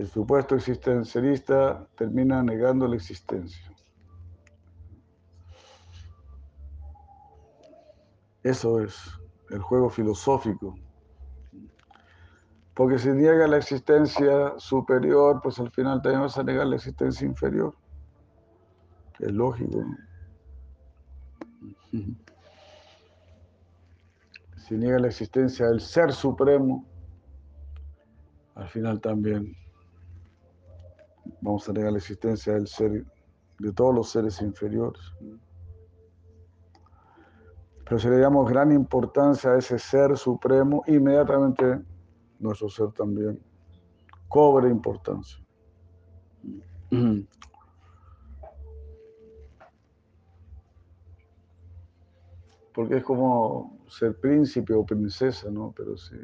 [0.00, 3.70] El supuesto existencialista termina negando la existencia.
[8.42, 8.96] Eso es
[9.50, 10.74] el juego filosófico.
[12.72, 17.26] Porque si niega la existencia superior, pues al final también vas a negar la existencia
[17.26, 17.74] inferior.
[19.18, 19.84] Es lógico.
[24.66, 26.86] Si niega la existencia del ser supremo,
[28.54, 29.60] al final también
[31.40, 33.04] vamos a negar la existencia del ser,
[33.58, 35.02] de todos los seres inferiores.
[37.84, 41.80] Pero si le damos gran importancia a ese ser supremo, inmediatamente
[42.38, 43.42] nuestro ser también
[44.28, 45.44] cobra importancia.
[52.72, 55.74] Porque es como ser príncipe o princesa, ¿no?
[55.76, 56.14] Pero si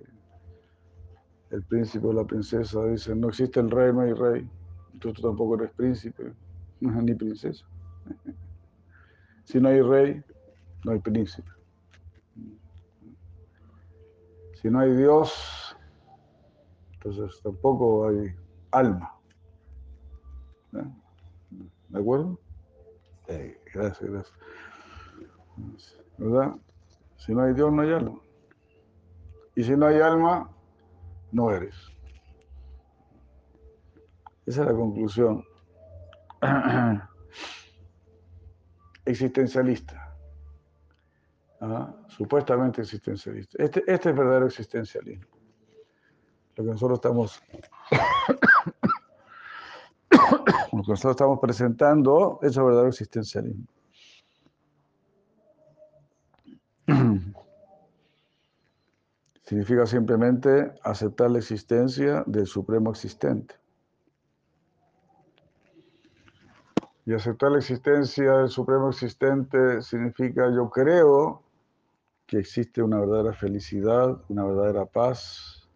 [1.50, 4.48] el príncipe o la princesa dicen, no existe el rey, no hay rey,
[4.98, 6.32] tú tampoco eres príncipe,
[6.80, 7.64] ni princesa.
[9.44, 10.24] Si no hay rey,
[10.84, 11.48] no hay príncipe.
[14.60, 15.76] Si no hay Dios,
[16.94, 18.34] entonces tampoco hay
[18.72, 19.14] alma.
[20.72, 22.40] ¿De acuerdo?
[23.72, 24.38] gracias, gracias.
[26.18, 26.56] ¿Verdad?
[27.16, 28.20] Si no hay Dios, no hay alma.
[29.54, 30.50] Y si no hay alma,
[31.30, 31.74] no eres.
[34.46, 35.44] Esa es la conclusión.
[39.04, 40.16] Existencialista.
[41.60, 41.94] ¿Ah?
[42.08, 43.62] Supuestamente existencialista.
[43.62, 45.26] Este, este es verdadero existencialismo.
[46.54, 47.42] Lo que nosotros estamos
[50.10, 53.66] lo que nosotros estamos presentando es el verdadero existencialismo.
[59.42, 63.54] Significa simplemente aceptar la existencia del supremo existente.
[67.06, 71.40] Y aceptar la existencia del supremo existente significa yo creo
[72.26, 75.68] que existe una verdadera felicidad, una verdadera paz,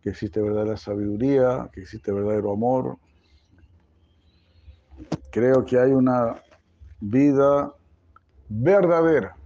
[0.00, 2.96] que existe verdadera sabiduría, que existe verdadero amor.
[5.30, 6.42] Creo que hay una
[6.98, 7.74] vida
[8.48, 9.36] verdadera.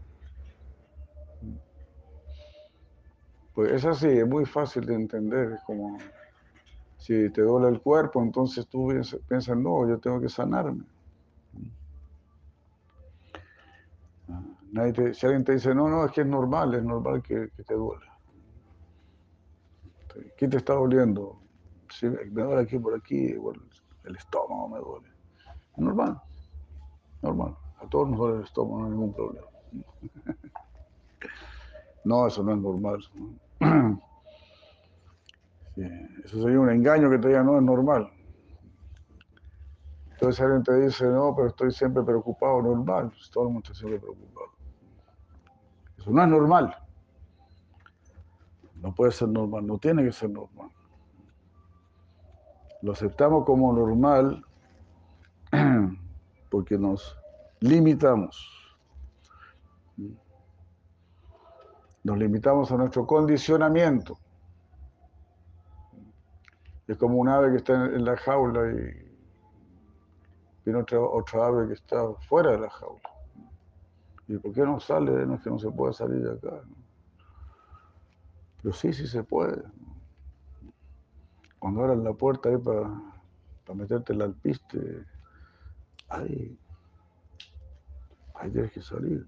[3.54, 5.98] Pues es así, es muy fácil de entender, es como
[7.00, 8.88] si te duele el cuerpo, entonces tú
[9.26, 10.84] piensas, no, yo tengo que sanarme.
[15.14, 18.04] si alguien te dice, no, no, es que es normal, es normal que, te duele.
[20.36, 21.40] ¿Qué te está doliendo?
[21.90, 23.34] Si me duele aquí por aquí,
[24.04, 25.08] el estómago me duele.
[25.72, 26.20] Es normal,
[27.22, 27.56] normal.
[27.80, 29.46] A todos nos duele el estómago, no hay ningún problema.
[32.04, 33.00] no, eso no es normal.
[36.24, 38.10] Eso sería un engaño que te diga, no, es normal.
[40.12, 43.08] Entonces alguien te dice, no, pero estoy siempre preocupado, normal.
[43.08, 44.48] Pues todo el mundo está siempre preocupado.
[45.98, 46.76] Eso no es normal.
[48.76, 50.70] No puede ser normal, no tiene que ser normal.
[52.82, 54.44] Lo aceptamos como normal
[56.50, 57.16] porque nos
[57.60, 58.48] limitamos.
[62.02, 64.18] Nos limitamos a nuestro condicionamiento.
[66.90, 69.14] Es como un ave que está en la jaula y
[70.64, 73.08] viene otra, otra ave que está fuera de la jaula.
[74.26, 75.24] ¿Y por qué no sale?
[75.24, 76.64] No es que no se puede salir de acá.
[78.60, 79.62] Pero sí, sí se puede.
[81.60, 82.90] Cuando abran la puerta ahí para,
[83.64, 85.06] para meterte el alpiste,
[86.08, 86.58] ahí,
[88.34, 89.24] ahí tienes que salir.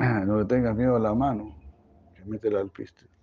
[0.26, 1.54] No le tengas miedo a la mano,
[2.16, 3.13] que mete el alpiste.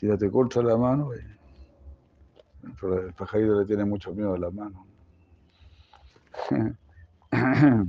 [0.00, 1.36] Si ya te corta la mano, el
[3.12, 4.86] pajarito le tiene mucho miedo a la mano.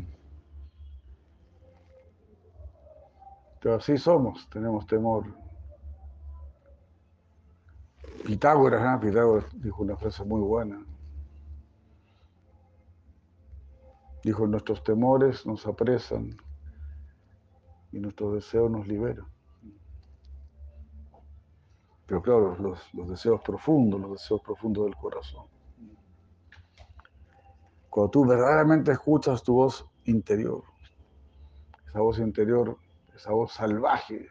[3.62, 5.24] Pero así somos, tenemos temor.
[8.26, 9.00] Pitágoras, ¿eh?
[9.08, 10.86] Pitágoras dijo una frase muy buena.
[14.22, 16.36] Dijo, nuestros temores nos apresan
[17.94, 19.28] y nuestros deseos nos liberan.
[22.12, 25.46] Pero claro, los, los deseos profundos, los deseos profundos del corazón.
[27.90, 30.62] Cuando tú verdaderamente escuchas tu voz interior,
[31.88, 32.78] esa voz interior,
[33.16, 34.28] esa voz salvaje,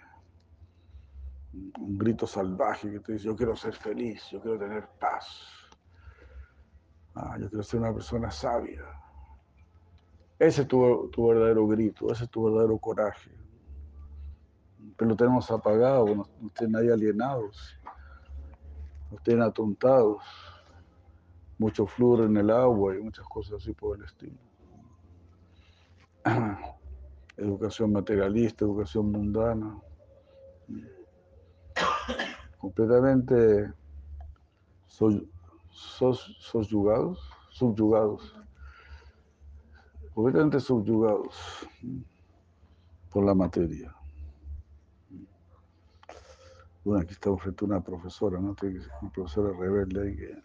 [1.55, 5.27] un grito salvaje que te dice, yo quiero ser feliz, yo quiero tener paz,
[7.15, 8.83] ah, yo quiero ser una persona sabia.
[10.39, 13.31] Ese es tu, tu verdadero grito, ese es tu verdadero coraje.
[14.97, 17.79] Pero lo tenemos apagado, nos, tienen ahí alienados,
[19.11, 20.23] nos tienen atontados,
[21.59, 24.39] mucho flúor en el agua y muchas cosas así por el estilo.
[27.37, 29.79] Educación materialista, educación mundana,
[32.59, 33.73] completamente
[35.71, 37.19] subyugados,
[37.49, 38.37] subyugados,
[40.13, 41.67] completamente subyugados
[43.11, 43.95] por la materia.
[46.83, 48.57] Bueno, aquí estamos frente a una profesora, ¿no?
[48.63, 50.43] Una profesora rebelde.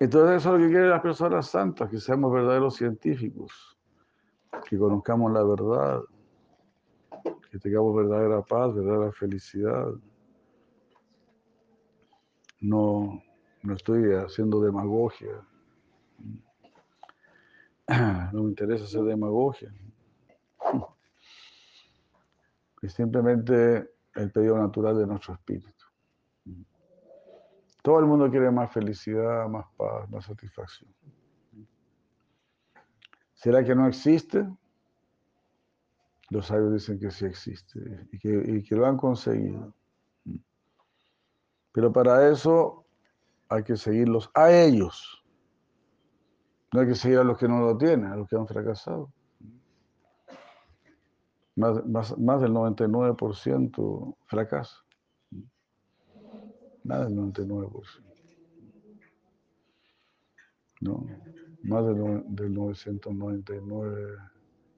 [0.00, 3.76] Entonces eso es lo que quieren las personas santas, que seamos verdaderos científicos,
[4.66, 6.00] que conozcamos la verdad,
[7.50, 9.92] que tengamos verdadera paz, verdadera felicidad.
[12.60, 13.22] No,
[13.62, 15.42] no estoy haciendo demagogia.
[18.32, 19.74] No me interesa hacer demagogia.
[22.82, 25.84] Es simplemente el pedido natural de nuestro espíritu.
[27.82, 30.94] Todo el mundo quiere más felicidad, más paz, más satisfacción.
[33.34, 34.46] ¿Será que no existe?
[36.28, 39.74] Los sabios dicen que sí existe y que, lo han conseguido.
[41.72, 42.84] Pero para eso
[43.48, 45.22] hay que seguirlos a ellos.
[46.72, 49.12] No hay que seguir a los que no lo tienen, a los que han fracasado.
[51.56, 54.76] Más, más del 99% fracasa.
[56.84, 58.04] Nada del 99%.
[60.82, 61.06] No,
[61.62, 64.16] más del, del 999,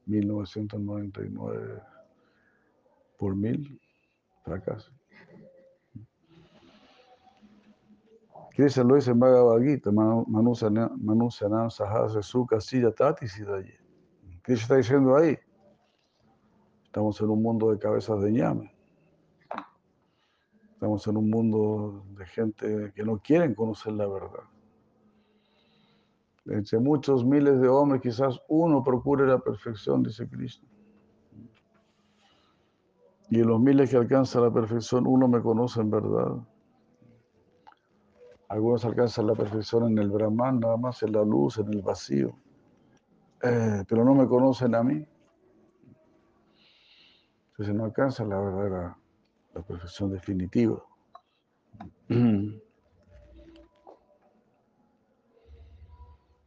[0.07, 1.83] 1999
[3.17, 3.81] por mil,
[4.43, 4.91] fracaso.
[8.55, 12.59] Krishna lo dice en Bhagavad Gita, Manu Sanam Sahasa Sukha
[12.95, 13.79] Tati Sidaye.
[14.43, 15.39] Krishna está diciendo ahí,
[16.85, 18.75] estamos en un mundo de cabezas de ñame.
[20.75, 24.43] Estamos en un mundo de gente que no quieren conocer la verdad.
[26.45, 30.67] Entre muchos miles de hombres, quizás uno procure la perfección, dice Cristo.
[33.31, 36.37] Y en los miles que alcanzan la perfección, uno me conoce en verdad.
[38.53, 42.37] Algunos alcanzan la perfección en el Brahman, nada más en la luz, en el vacío.
[43.43, 45.07] Eh, pero no me conocen a mí.
[47.49, 48.99] Entonces no alcanzan la verdadera
[49.55, 50.85] la perfección definitiva.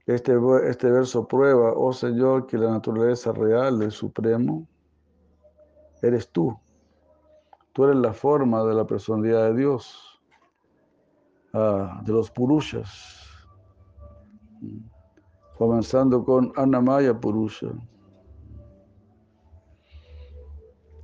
[0.05, 0.37] Este,
[0.69, 4.67] este verso prueba, oh Señor, que la naturaleza real del Supremo
[6.03, 6.55] eres tú.
[7.73, 10.14] Tú eres la forma de la personalidad de Dios,
[11.55, 13.21] ah, de los Purushas.
[15.57, 17.67] Comenzando con Anamaya Purusha.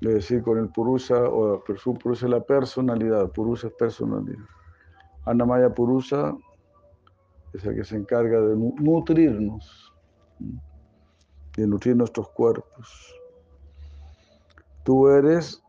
[0.01, 4.43] Es decir, con el Purusha, o su Purusha es la personalidad, Purusha es personalidad.
[5.25, 6.35] Anamaya Purusha
[7.53, 9.93] es el que se encarga de nutrirnos,
[11.55, 13.15] de nutrir nuestros cuerpos.
[14.83, 15.63] Tú eres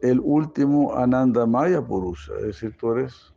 [0.00, 3.33] el último Ananda Maya Purusha, es decir, tú eres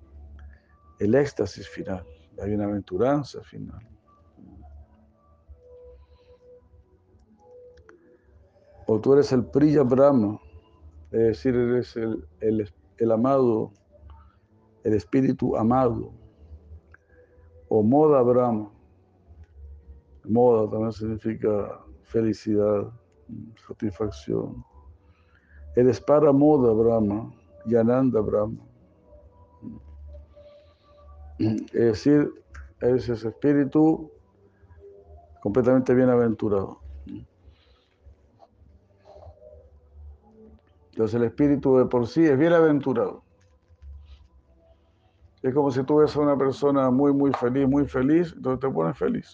[1.00, 3.88] el éxtasis final, la bienaventuranza final.
[8.88, 10.40] o tú eres el Priya Brahma,
[11.12, 12.26] es decir, eres el,
[12.98, 13.72] el, amado,
[14.84, 16.14] el espíritu amado,
[17.68, 18.72] o Moda Brahma.
[20.24, 22.90] Moda también significa felicidad,
[23.68, 24.64] satisfacción.
[25.76, 27.34] Eres para Moda Brahma
[27.66, 28.66] y Ananda Brahma.
[31.40, 32.32] Es decir,
[32.82, 34.12] ese espíritu
[35.42, 36.82] completamente bienaventurado.
[40.92, 43.24] Entonces el espíritu de por sí es bienaventurado.
[45.44, 48.98] Es como si tú a una persona muy, muy feliz, muy feliz, entonces te pones
[48.98, 49.32] feliz.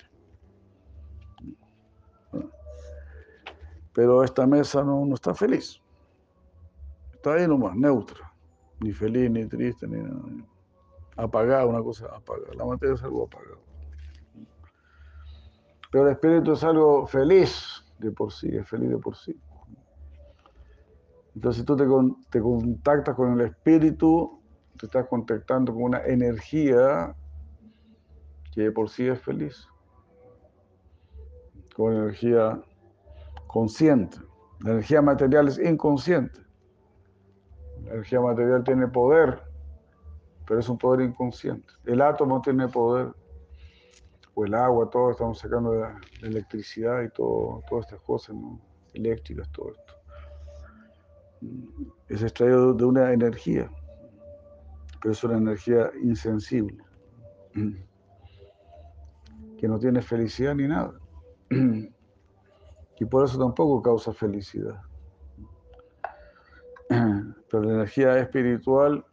[3.93, 5.81] Pero esta mesa no, no está feliz.
[7.13, 8.33] Está ahí nomás, neutra.
[8.81, 10.19] Ni feliz, ni triste, ni nada.
[11.15, 12.53] Apagada, una cosa apagada.
[12.55, 13.61] La materia es algo apagado.
[15.91, 19.39] Pero el espíritu es algo feliz de por sí, es feliz de por sí.
[21.35, 24.41] Entonces si tú te, contactas con el espíritu,
[24.79, 27.15] te estás contactando con una energía
[28.53, 29.67] que por sí es feliz,
[31.75, 32.61] con energía
[33.47, 34.17] consciente.
[34.59, 36.39] La energía material es inconsciente.
[37.83, 39.41] La energía material tiene poder,
[40.45, 41.73] pero es un poder inconsciente.
[41.85, 43.13] El átomo tiene poder,
[44.33, 48.35] o el agua, todo, estamos sacando de la electricidad y todo, todas estas cosas
[48.93, 49.93] eléctricas, todo esto.
[52.07, 53.69] Es extraído de una energía,
[55.01, 56.77] pero es una energía insensible,
[59.57, 60.93] que no tiene felicidad ni nada.
[62.99, 64.79] Y por eso tampoco causa felicidad.
[66.87, 69.05] Pero la energía espiritual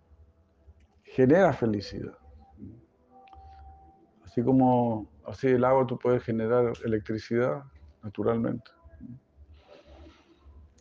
[1.10, 2.16] genera felicidad.
[4.24, 7.64] Así como así el agua tú puedes generar electricidad
[8.02, 8.70] naturalmente.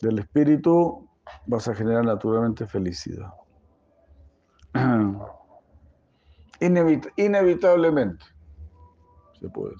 [0.01, 1.07] Del espíritu
[1.47, 3.33] vas a generar naturalmente felicidad.
[6.61, 8.25] inevitablemente
[9.39, 9.75] se puede.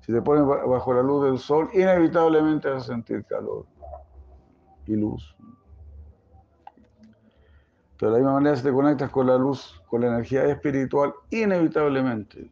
[0.00, 3.66] Si te pones bajo la luz del sol, inevitablemente vas a sentir calor
[4.86, 5.36] y luz.
[7.98, 11.14] Pero de la misma manera, si te conectas con la luz, con la energía espiritual,
[11.30, 12.50] inevitablemente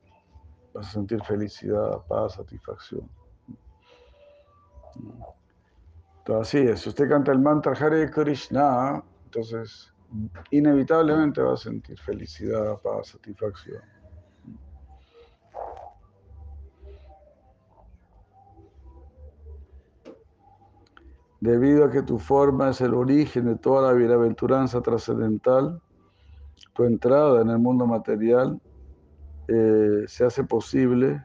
[0.72, 3.08] vas a sentir felicidad, paz, satisfacción.
[6.18, 6.80] Entonces, así es.
[6.80, 9.92] Si usted canta el mantra Hare Krishna, entonces
[10.50, 13.82] inevitablemente va a sentir felicidad, paz, satisfacción.
[21.44, 25.78] Debido a que tu forma es el origen de toda la bienaventuranza trascendental,
[26.72, 28.58] tu entrada en el mundo material
[29.48, 31.22] eh, se hace posible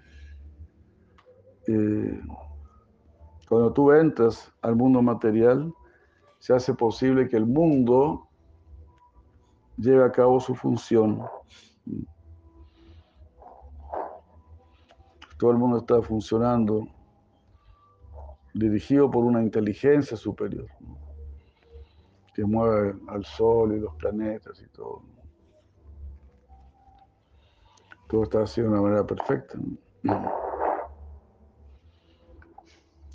[1.69, 2.21] eh,
[3.47, 5.73] cuando tú entras al mundo material,
[6.39, 8.27] se hace posible que el mundo
[9.77, 11.23] lleve a cabo su función.
[15.37, 16.89] Todo el mundo está funcionando
[18.59, 20.67] dirigido por una inteligencia superior,
[22.33, 25.01] que mueve al Sol y los planetas y todo.
[28.07, 29.57] Todo está haciendo de una manera perfecta.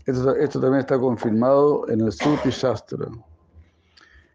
[0.06, 3.06] Esto, también está confirmado en el Suti Shastra,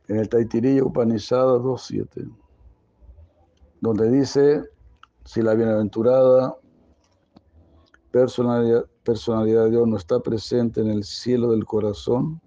[0.07, 2.27] en el Taitiriya Upanishad 2.7,
[3.79, 4.63] donde dice,
[5.25, 6.55] si la bienaventurada
[8.11, 12.39] personalidad, personalidad de Dios no está presente en el cielo del corazón,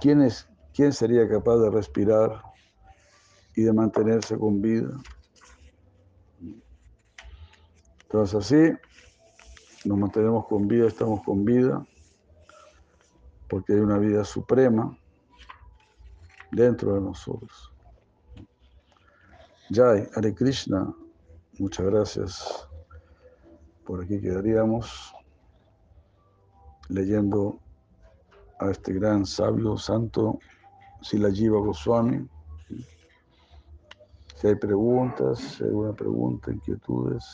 [0.00, 2.42] ¿quién, es, quién sería capaz de respirar
[3.54, 4.90] y de mantenerse con vida?
[8.02, 8.72] Entonces así
[9.84, 11.86] nos mantenemos con vida, estamos con vida,
[13.48, 14.98] porque hay una vida suprema
[16.50, 17.72] dentro de nosotros.
[19.70, 20.92] Jai, Hare Krishna,
[21.60, 22.67] muchas gracias.
[23.88, 25.14] Por aquí quedaríamos
[26.90, 27.58] leyendo
[28.58, 30.40] a este gran sabio santo
[31.00, 32.28] Silajiva Goswami.
[34.36, 37.24] Si hay preguntas, si hay alguna pregunta, inquietudes.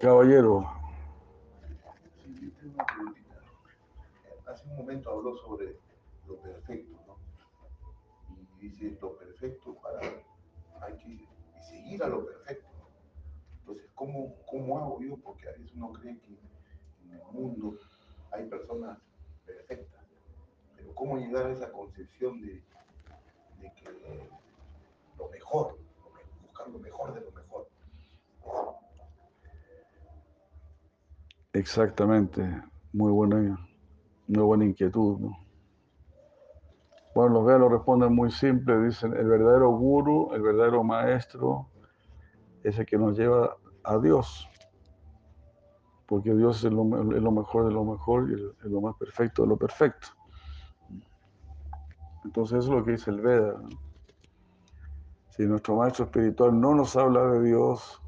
[0.00, 0.68] Caballero.
[4.48, 5.78] Hace un momento habló sobre
[6.26, 7.16] lo perfecto, ¿no?
[8.60, 10.00] Y dice lo perfecto para
[10.82, 11.28] hay que
[11.60, 12.68] seguir a lo perfecto.
[13.60, 15.16] Entonces, ¿cómo, ¿cómo hago yo?
[15.18, 16.38] Porque a veces uno cree que
[17.04, 17.78] en el mundo
[18.30, 18.98] hay personas
[19.44, 20.04] perfectas,
[20.76, 22.62] pero ¿cómo llegar a esa concepción de,
[23.60, 23.88] de que
[25.18, 25.78] lo mejor,
[26.42, 27.68] buscar lo mejor de lo mejor?
[31.52, 32.42] Exactamente,
[32.92, 33.58] muy buena,
[34.26, 35.18] muy buena inquietud.
[35.18, 35.47] ¿no?
[37.18, 41.66] Bueno, los veas lo responden muy simple, dicen, el verdadero guru, el verdadero maestro,
[42.62, 44.48] es el que nos lleva a Dios.
[46.06, 49.56] Porque Dios es lo, mejor de lo mejor y es lo más perfecto de lo
[49.56, 50.06] perfecto.
[52.24, 53.62] Entonces eso es lo que dice el Veda.
[55.30, 58.00] Si nuestro maestro espiritual no nos habla de Dios,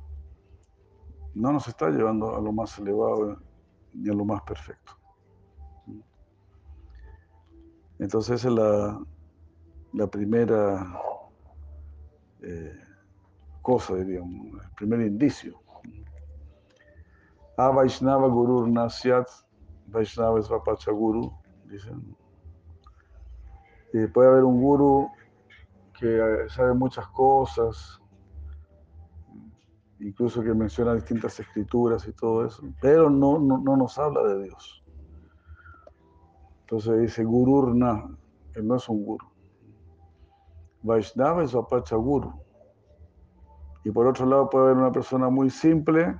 [1.34, 3.38] no nos está llevando a lo más elevado
[3.92, 4.99] ni a lo más perfecto.
[8.00, 8.54] Entonces esa es
[9.92, 11.00] la, primera
[12.40, 12.80] eh,
[13.60, 15.60] cosa, diríamos, el primer indicio.
[17.58, 19.28] A Vaishnava Guru Nasyat,
[19.88, 20.48] Vaishnava es
[20.86, 21.30] Guru,
[21.66, 22.16] dicen.
[23.92, 25.10] Y puede haber un guru
[25.98, 28.00] que eh, sabe muchas cosas,
[29.98, 34.79] incluso que menciona distintas escrituras y todo eso, pero no, no nos habla de Dios.
[36.70, 38.16] Entonces dice Gururna,
[38.54, 39.26] que no es un guru.
[40.82, 42.32] Vaishnava es Apacha Guru.
[43.82, 46.16] Y por otro lado puede haber una persona muy simple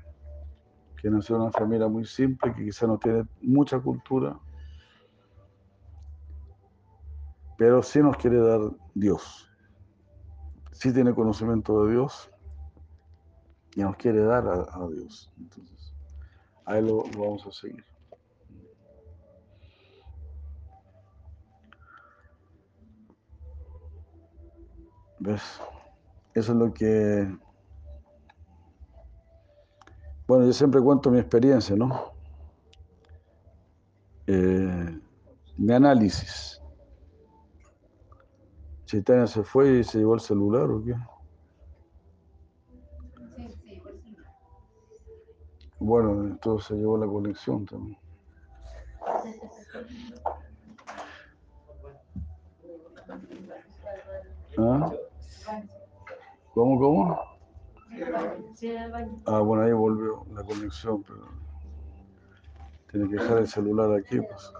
[0.97, 4.37] que nació en una familia muy simple, que quizá no tiene mucha cultura,
[7.57, 8.61] pero sí nos quiere dar
[8.93, 9.49] Dios.
[10.73, 12.29] Sí tiene conocimiento de Dios
[13.77, 15.33] y nos quiere dar a, Dios.
[15.39, 15.95] Entonces,
[16.65, 17.90] a Él lo, lo vamos a seguir.
[25.21, 25.61] ¿Ves?
[26.35, 27.29] Eso es lo que...
[30.27, 32.13] Bueno, yo siempre cuento mi experiencia, ¿no?
[34.27, 34.99] Eh,
[35.59, 36.63] mi análisis.
[38.87, 40.95] Chaitanya se fue y se llevó el celular o qué?
[45.79, 47.99] Bueno, entonces se llevó la conexión también.
[54.59, 54.93] ¿Ah?
[56.55, 57.19] ¿Cómo, cómo?
[59.27, 61.29] Ah, bueno, ahí volvió la conexión, pero
[62.91, 64.53] tiene que dejar el celular aquí, pues.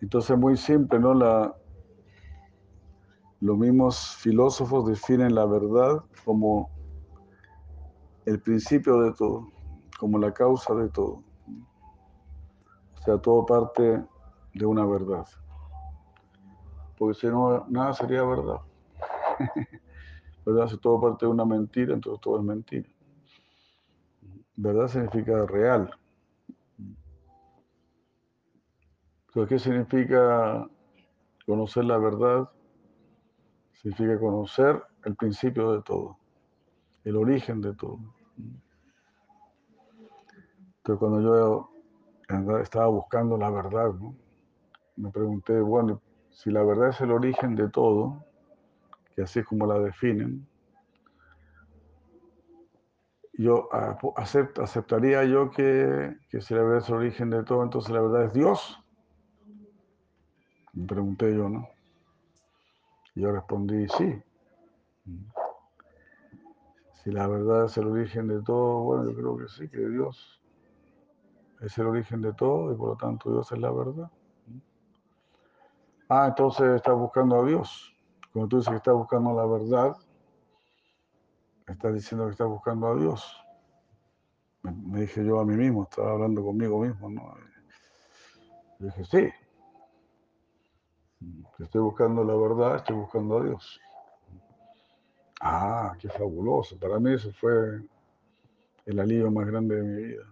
[0.00, 1.14] Entonces, muy simple, ¿no?
[1.14, 1.54] La,
[3.40, 6.70] los mismos filósofos definen la verdad como
[8.24, 9.48] el principio de todo,
[9.98, 11.22] como la causa de todo.
[12.96, 14.04] O sea, todo parte
[14.54, 15.24] de una verdad.
[16.98, 18.60] Porque si no, nada sería verdad.
[20.44, 20.68] ¿Verdad?
[20.68, 22.88] Si todo parte de una mentira, entonces todo es mentira.
[24.56, 25.90] Verdad significa real.
[29.46, 30.66] ¿Qué significa
[31.46, 32.48] conocer la verdad?
[33.74, 36.18] Significa conocer el principio de todo,
[37.04, 37.98] el origen de todo.
[40.78, 41.70] Entonces, cuando yo
[42.60, 43.92] estaba buscando la verdad,
[44.96, 48.24] me pregunté, bueno, si la verdad es el origen de todo,
[49.14, 50.48] que así es como la definen,
[53.34, 53.68] yo
[54.16, 58.24] aceptaría yo que, que si la verdad es el origen de todo, entonces la verdad
[58.24, 58.78] es Dios.
[60.72, 61.68] Me pregunté yo, ¿no?
[63.14, 64.22] Y yo respondí, sí.
[67.02, 70.38] Si la verdad es el origen de todo, bueno, yo creo que sí, que Dios
[71.60, 74.10] es el origen de todo y por lo tanto Dios es la verdad.
[76.08, 77.94] Ah, entonces estás buscando a Dios.
[78.32, 79.96] Cuando tú dices que estás buscando la verdad,
[81.66, 83.44] estás diciendo que estás buscando a Dios.
[84.62, 87.34] Me, dije yo a mí mismo, estaba hablando conmigo mismo, ¿no?
[88.80, 89.28] Y dije, sí,
[91.58, 93.80] Estoy buscando la verdad, estoy buscando a Dios.
[95.40, 96.78] Ah, qué fabuloso.
[96.78, 97.82] Para mí eso fue
[98.86, 100.24] el alivio más grande de mi vida.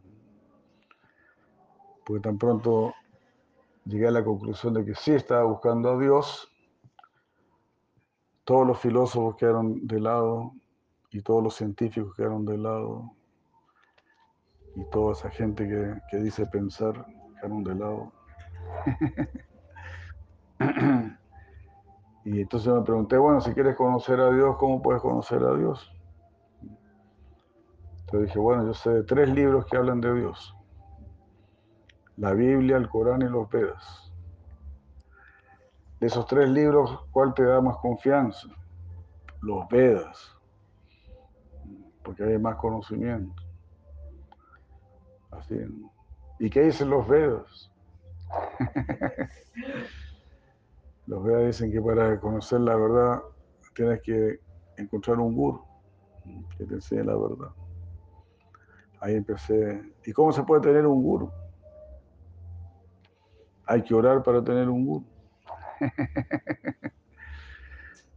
[2.04, 2.94] Porque tan pronto
[3.84, 6.48] llegué a la conclusión de que sí estaba buscando a Dios,
[8.44, 10.52] todos los filósofos quedaron de lado
[11.10, 13.10] y todos los científicos quedaron de lado
[14.76, 17.06] y toda esa gente que, que dice pensar
[17.40, 18.12] quedaron de lado.
[22.26, 25.92] Y entonces me pregunté, bueno, si quieres conocer a Dios, ¿cómo puedes conocer a Dios?
[28.00, 30.52] Entonces dije, bueno, yo sé de tres libros que hablan de Dios.
[32.16, 34.12] La Biblia, el Corán y los Vedas.
[36.00, 38.48] De esos tres libros, ¿cuál te da más confianza?
[39.40, 40.36] Los Vedas.
[42.02, 43.40] Porque hay más conocimiento.
[45.30, 45.54] Así.
[46.40, 47.70] ¿Y qué dicen los Vedas?
[51.06, 53.22] Los Vedas dicen que para conocer la verdad
[53.74, 54.40] tienes que
[54.76, 55.62] encontrar un guru
[56.56, 57.52] que te enseñe la verdad.
[59.00, 59.92] Ahí empecé.
[60.04, 61.30] ¿Y cómo se puede tener un guru?
[63.66, 65.04] Hay que orar para tener un guru.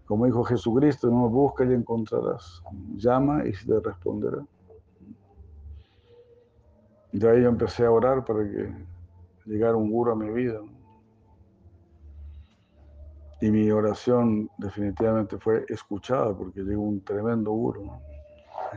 [0.05, 2.63] Como dijo Jesucristo, no busca y encontrarás.
[2.95, 4.43] Llama y se te responderá.
[7.11, 8.73] De ahí yo empecé a orar para que
[9.45, 10.59] llegara un guru a mi vida.
[13.41, 17.91] Y mi oración definitivamente fue escuchada porque llegó un tremendo guru.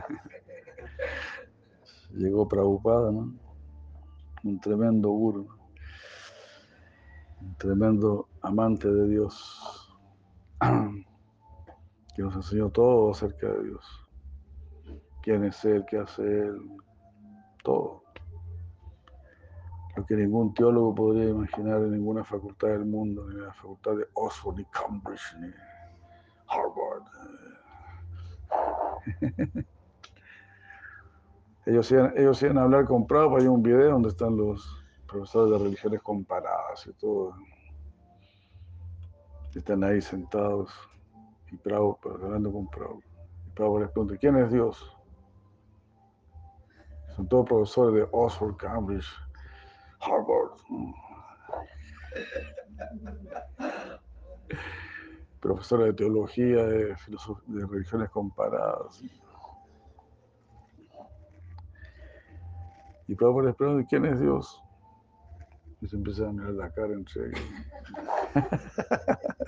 [2.11, 3.33] llegó preocupada, ¿no?
[4.43, 5.47] Un tremendo guru.
[7.41, 9.97] Un tremendo amante de Dios.
[12.15, 13.85] que nos enseñó todo acerca de Dios.
[15.21, 16.57] Quién es Él, qué hace Él,
[17.63, 18.02] todo.
[19.95, 23.95] Lo que ningún teólogo podría imaginar en ninguna facultad del mundo, ni en la facultad
[23.97, 25.51] de Oxford, ni Cambridge, ni
[26.47, 27.03] Harvard.
[31.65, 35.51] ellos, iban, ellos iban a hablar con Prabhupada, hay un video donde están los profesores
[35.51, 37.35] de religiones comparadas y todo.
[39.53, 40.73] Están ahí sentados
[41.51, 43.27] y Prabhupada, hablando con Prabhupada.
[43.45, 44.97] Y Prabhupada les pregunta, ¿quién es Dios?
[47.15, 49.05] Son todos profesores de Oxford, Cambridge,
[50.05, 50.57] Harvard.
[55.39, 56.95] Profesores de teología, de,
[57.47, 59.03] de religiones comparadas.
[63.07, 64.61] Y Prabhupada les pregunta, ¿quién es Dios?
[65.81, 67.41] Y se empiezan a mirar la cara entre ellos.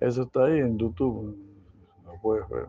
[0.00, 1.36] Eso está ahí en YouTube,
[2.04, 2.68] lo puedes ver.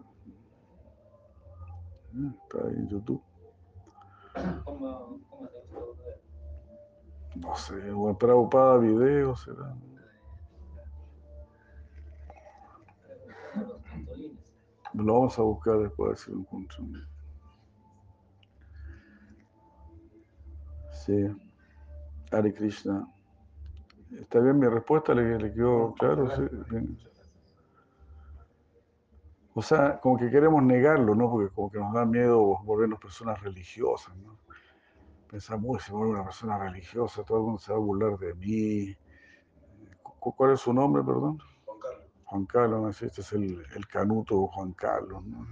[2.43, 3.21] Está ahí en YouTube.
[4.63, 5.62] ¿Cómo, cómo se?
[7.35, 9.75] No sé, o preocupada videos será.
[14.93, 17.07] Lo vamos a buscar después si lo encontramos.
[20.91, 21.27] Sí.
[22.31, 23.07] Hare Krishna.
[24.19, 25.13] ¿Está bien mi respuesta?
[25.13, 26.29] ¿Le, le quedó claro?
[26.35, 26.43] Sí.
[29.55, 31.29] O sea, como que queremos negarlo, ¿no?
[31.29, 34.37] Porque como que nos da miedo volvernos personas religiosas, ¿no?
[35.33, 38.19] Pensamos, uy, si me vuelvo una persona religiosa, todo el mundo se va a burlar
[38.19, 38.95] de mí.
[40.03, 41.39] Cu- ¿Cuál es su nombre, perdón?
[41.65, 42.11] Juan Carlos.
[42.25, 45.47] Juan Carlos, Este es el, el canuto Juan Carlos, ¿no?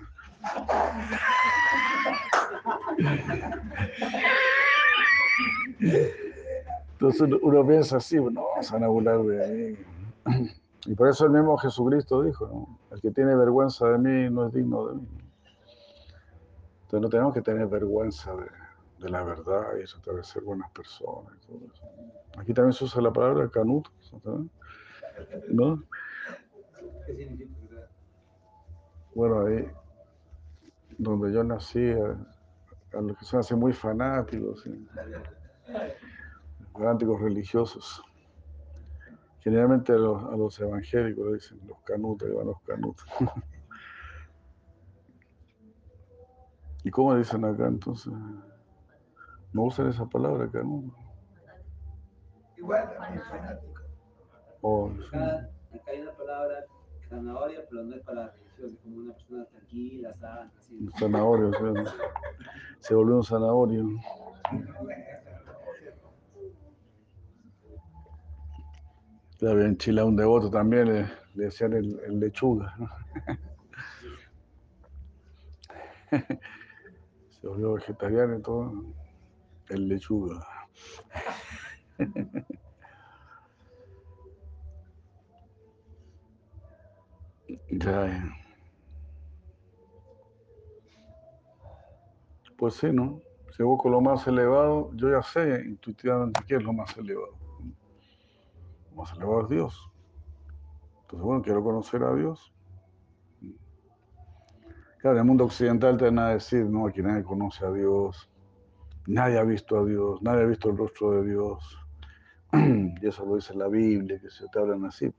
[6.92, 9.78] Entonces uno- uno piensa así, no, se van a burlar de mí.
[10.86, 12.80] Y por eso el mismo Jesucristo dijo, ¿no?
[12.96, 15.08] El que tiene vergüenza de mí no es digno de mí.
[16.84, 18.46] Entonces no tenemos que tener vergüenza de,
[19.02, 21.34] de la verdad y tratar de ser buenas personas.
[21.36, 21.84] y todo eso.
[22.38, 23.92] Aquí también se usa la palabra canuto.
[25.50, 25.84] ¿no?
[27.06, 27.90] ¿Qué significa?
[29.14, 29.70] Bueno, ahí
[30.98, 32.16] donde yo nací, a,
[32.98, 34.88] a los que son así muy fanáticos, ¿sí?
[36.74, 38.04] fanáticos religiosos.
[39.40, 43.06] Generalmente a los, a los evangélicos le dicen los canutos, ahí van los canutos.
[46.84, 48.14] ¿Y cómo dicen acá entonces?
[49.54, 50.96] No usan esa palabra canuto.
[52.58, 53.82] Igual también fanático.
[54.62, 55.18] Oh, sí.
[55.18, 56.66] Acá, acá hay una palabra
[57.10, 60.78] zanahoria, pero no es para religiosos, como una persona tranquila, sana, así.
[60.78, 61.92] Un zanahorio, sí.
[62.80, 63.86] se volvió un zanahorio.
[69.40, 71.02] Claro, en Chile a un devoto también le,
[71.34, 72.76] le decían el, el lechuga.
[72.78, 72.88] ¿no?
[77.32, 79.01] Se volvió vegetariano y todo.
[79.72, 80.46] El lechuga.
[87.70, 88.36] Ya.
[92.58, 93.22] Pues sí, ¿no?
[93.56, 97.38] Si busco lo más elevado, yo ya sé intuitivamente qué es lo más elevado.
[98.90, 99.90] Lo más elevado es Dios.
[101.04, 102.54] Entonces, bueno, quiero conocer a Dios.
[105.00, 108.30] Claro, en el mundo occidental te van a decir, no, aquí nadie conoce a Dios,
[109.08, 111.78] nadie ha visto a Dios, nadie ha visto el rostro de Dios.
[113.02, 115.12] Y eso lo dice la Biblia, que se te hablan así.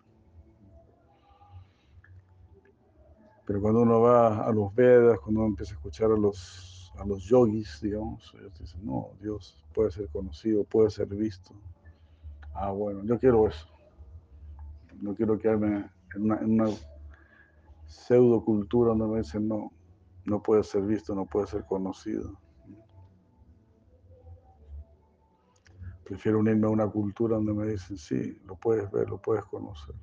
[3.44, 7.04] Pero cuando uno va a los Vedas, cuando uno empieza a escuchar a los, a
[7.04, 11.54] los yogis, digamos, ellos dicen, no, Dios puede ser conocido, puede ser visto.
[12.54, 13.66] Ah, bueno, yo quiero eso.
[15.00, 16.70] No quiero quedarme en en una
[17.86, 19.70] pseudo cultura donde me dicen, no,
[20.24, 22.38] no puede ser visto, no puede ser conocido.
[26.04, 29.94] Prefiero unirme a una cultura donde me dicen, sí, lo puedes ver, lo puedes conocer.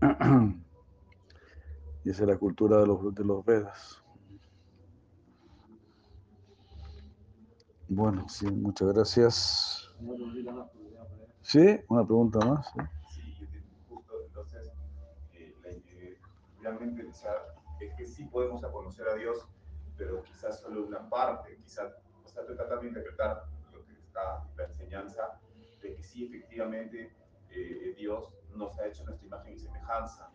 [2.02, 4.02] Y esa es la cultura de los, de los Vedas.
[7.88, 9.90] Bueno, sí, muchas gracias.
[11.42, 11.80] ¿Sí?
[11.88, 12.72] Una pregunta más.
[12.72, 12.80] ¿sí?
[15.34, 16.18] Eh,
[16.62, 17.32] realmente o sea,
[17.80, 19.46] es que sí podemos conocer a Dios,
[19.96, 21.92] pero quizás solo una parte, quizás,
[22.40, 25.40] estoy tratando de interpretar lo que está la enseñanza,
[25.80, 27.12] de que sí, efectivamente,
[27.50, 30.30] eh, Dios nos ha hecho nuestra imagen y semejanza,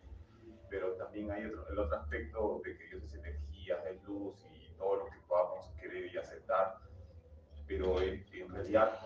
[0.68, 4.72] pero también hay otro, el otro aspecto de que Dios es energía, es luz y
[4.76, 6.78] todo lo que podamos querer y aceptar,
[7.66, 8.98] pero en, en realidad,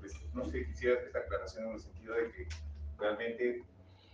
[0.00, 2.48] pues, no sé, quisiera esta aclaración en el sentido de que
[2.98, 3.64] realmente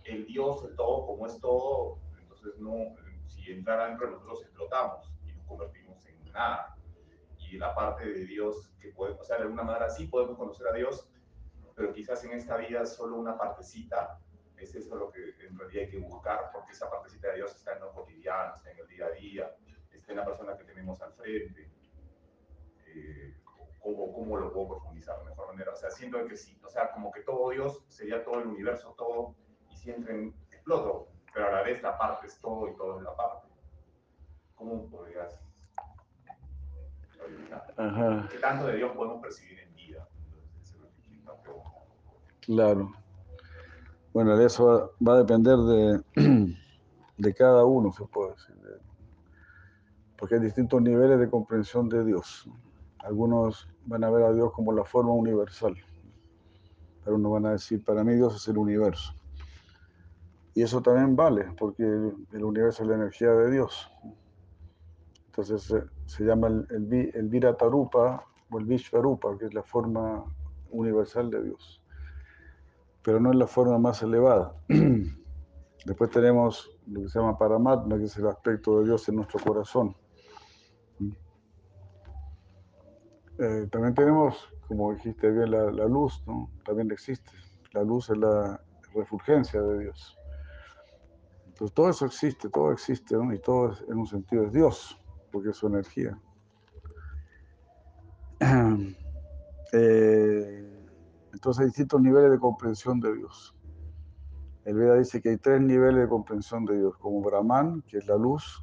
[0.05, 2.95] el Dios, el todo, como es todo, entonces no,
[3.27, 6.75] si entrara dentro de nosotros explotamos y nos convertimos en nada.
[7.57, 10.73] La parte de Dios que podemos, o sea, de alguna manera sí podemos conocer a
[10.73, 11.07] Dios,
[11.75, 14.19] pero quizás en esta vida solo una partecita,
[14.57, 17.73] es eso lo que en realidad hay que buscar, porque esa partecita de Dios está
[17.73, 19.55] en lo cotidiano, está en el día a día,
[19.91, 21.71] está en la persona que tenemos al frente.
[22.87, 23.35] Eh,
[23.79, 25.71] ¿cómo, ¿Cómo lo puedo profundizar de mejor manera?
[25.71, 28.93] O sea, siento que sí, o sea, como que todo Dios sería todo el universo,
[28.97, 29.35] todo,
[29.69, 33.03] y si entren, exploto, pero a la vez la parte es todo y todo es
[33.03, 33.47] la parte.
[34.55, 35.41] ¿Cómo podrías
[37.77, 38.27] Ajá.
[38.31, 40.07] ¿Qué tanto de Dios podemos percibir en vida?
[42.41, 42.91] Claro.
[44.13, 46.01] Bueno, eso va, a depender de,
[47.17, 48.55] de, cada uno, se puede decir.
[50.17, 52.47] Porque hay distintos niveles de comprensión de Dios.
[52.99, 55.75] Algunos van a ver a Dios como la forma universal.
[57.03, 59.13] Pero uno van a decir, para mí Dios es el universo.
[60.53, 63.89] Y eso también vale, porque el universo es la energía de Dios.
[65.35, 70.23] Entonces se, se llama el, el, el Viratarupa o el Vishvarupa, que es la forma
[70.69, 71.81] universal de Dios.
[73.01, 74.53] Pero no es la forma más elevada.
[75.85, 79.39] Después tenemos lo que se llama Paramatma, que es el aspecto de Dios en nuestro
[79.39, 79.95] corazón.
[83.39, 86.51] Eh, también tenemos, como dijiste bien, la, luz, ¿no?
[86.63, 87.31] También existe.
[87.71, 88.63] La luz es la
[88.93, 90.15] refulgencia de Dios.
[91.47, 93.33] Entonces todo eso existe, todo existe, ¿no?
[93.33, 95.02] Y todo en un sentido es Dios,
[95.33, 96.17] porque es su energía.
[99.75, 100.87] Eh,
[101.33, 103.55] entonces hay distintos niveles de comprensión de Dios.
[104.65, 108.05] El Veda dice que hay tres niveles de comprensión de Dios, como Brahman, que es
[108.05, 108.61] la luz,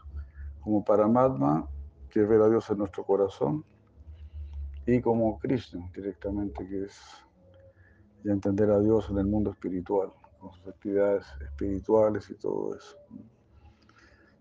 [0.61, 1.69] como Paramatma,
[2.11, 3.65] que es ver a Dios en nuestro corazón,
[4.87, 6.97] y como Krishna, directamente, que es
[8.23, 12.97] ya entender a Dios en el mundo espiritual, con sus actividades espirituales y todo eso.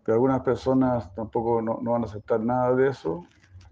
[0.10, 3.28] Pero algunas personas tampoco no, van a aceptar nada de eso,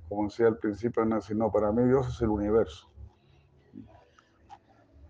[0.08, 2.88] como decía al principio, no, para mí Dios es el universo.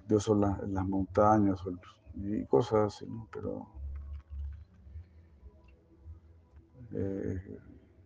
[0.08, 1.62] Dios son la, las montañas
[2.16, 3.28] y cosas así, ¿no?
[3.34, 3.68] Pero
[6.94, 7.60] eh,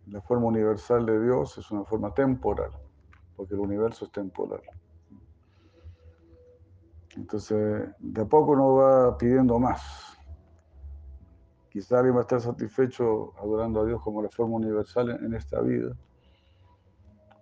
[0.08, 2.72] la forma universal de Dios es una forma temporal,
[3.36, 4.62] porque el universo es temporal.
[7.16, 10.11] Entonces, de a poco uno va pidiendo más.
[11.72, 15.58] Quizá alguien va a estar satisfecho adorando a Dios como la forma universal en, esta
[15.62, 15.96] vida,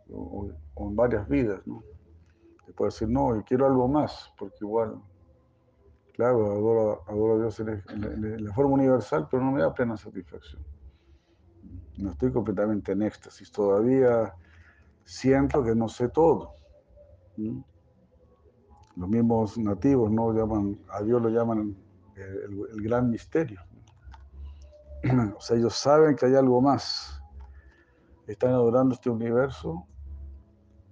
[0.08, 1.82] o, en varias vidas, ¿no?
[2.64, 5.02] Te puede decir, no, yo quiero algo más, porque igual,
[6.14, 10.62] claro, adoro, adoro a Dios en, la forma universal, pero no me da plena satisfacción.
[11.98, 14.32] No estoy completamente en éxtasis, todavía
[15.02, 16.54] siento que no sé todo.
[18.94, 21.76] Los mismos nativos no llaman, a Dios lo llaman
[22.14, 23.60] el, el, gran misterio.
[25.36, 27.22] O sea, ellos saben que hay algo más.
[28.26, 29.86] Están adorando este universo,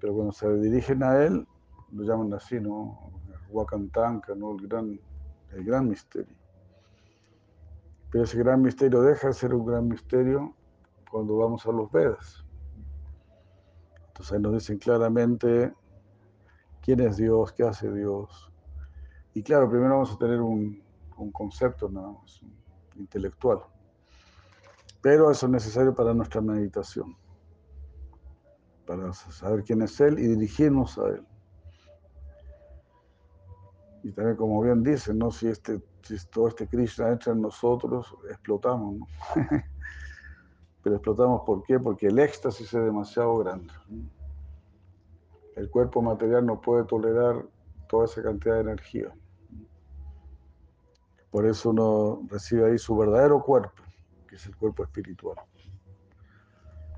[0.01, 1.47] pero cuando se dirigen a Él,
[1.93, 3.13] lo llaman así, ¿no?
[3.51, 4.53] Wakantanka, ¿no?
[4.53, 5.01] El gran,
[5.53, 6.35] el gran misterio.
[8.11, 10.55] Pero ese gran misterio deja de ser un gran misterio
[11.11, 12.45] cuando vamos a los Vedas.
[14.09, 15.73] Entonces ahí nos dicen claramente
[16.83, 18.51] quién es Dios, qué hace Dios.
[19.35, 20.83] Y claro, primero vamos a tener un,
[21.19, 22.41] un concepto nada más,
[22.97, 23.61] intelectual.
[25.01, 27.17] Pero eso es necesario para nuestra meditación,
[28.87, 31.27] para saber quién es Él y dirigirnos a Él.
[34.03, 35.31] Y también, como bien dicen, ¿no?
[35.31, 38.97] si, este, si todo este Krishna entra en nosotros, explotamos.
[38.97, 39.07] ¿no?
[40.83, 41.79] Pero explotamos ¿por qué?
[41.79, 43.73] Porque el éxtasis es demasiado grande.
[45.57, 47.45] El cuerpo material no puede tolerar
[47.89, 49.13] toda esa cantidad de energía.
[51.31, 53.83] Por eso uno recibe ahí su verdadero cuerpo,
[54.29, 55.37] que es el cuerpo espiritual,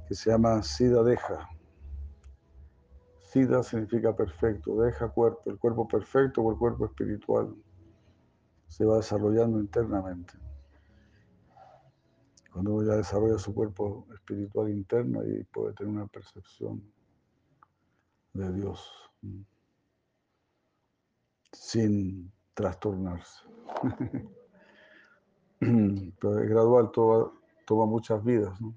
[0.06, 1.48] que se llama Sida Deja.
[3.22, 7.54] Sida significa perfecto, deja cuerpo, el cuerpo perfecto o el cuerpo espiritual
[8.66, 10.34] se va desarrollando internamente.
[12.52, 16.82] Cuando uno ya desarrolla su cuerpo espiritual interno y puede tener una percepción
[18.32, 18.90] de Dios
[21.52, 23.44] sin trastornarse.
[26.20, 28.58] Pero es gradual, toma, muchas vidas.
[28.60, 28.74] ¿no?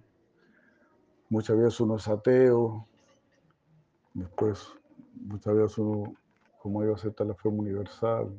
[1.30, 2.86] Muchas veces uno es ateo,
[4.14, 4.74] después
[5.16, 6.14] muchas veces uno,
[6.62, 8.38] como Dios acepta la forma universal,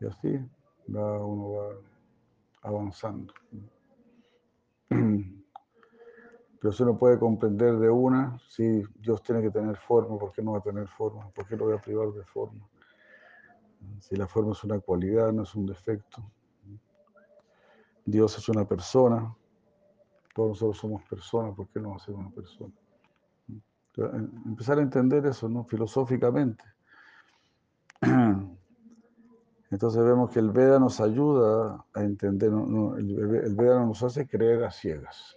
[0.00, 0.38] y así
[0.94, 1.74] va, uno va
[2.62, 3.34] avanzando.
[6.60, 10.42] Pero si uno puede comprender de una, si Dios tiene que tener forma, ¿por qué
[10.42, 11.28] no va a tener forma?
[11.30, 12.68] ¿Por qué lo voy a privar de forma?
[13.98, 16.22] Si la forma es una cualidad, no es un defecto.
[18.04, 19.34] Dios es una persona.
[20.34, 22.72] Todos nosotros somos personas, ¿por qué no ser una persona?
[23.96, 25.64] Empezar a entender eso, ¿no?
[25.64, 26.64] Filosóficamente.
[29.70, 34.70] Entonces vemos que el Veda nos ayuda a entender, el, Veda nos hace creer a
[34.70, 35.36] ciegas.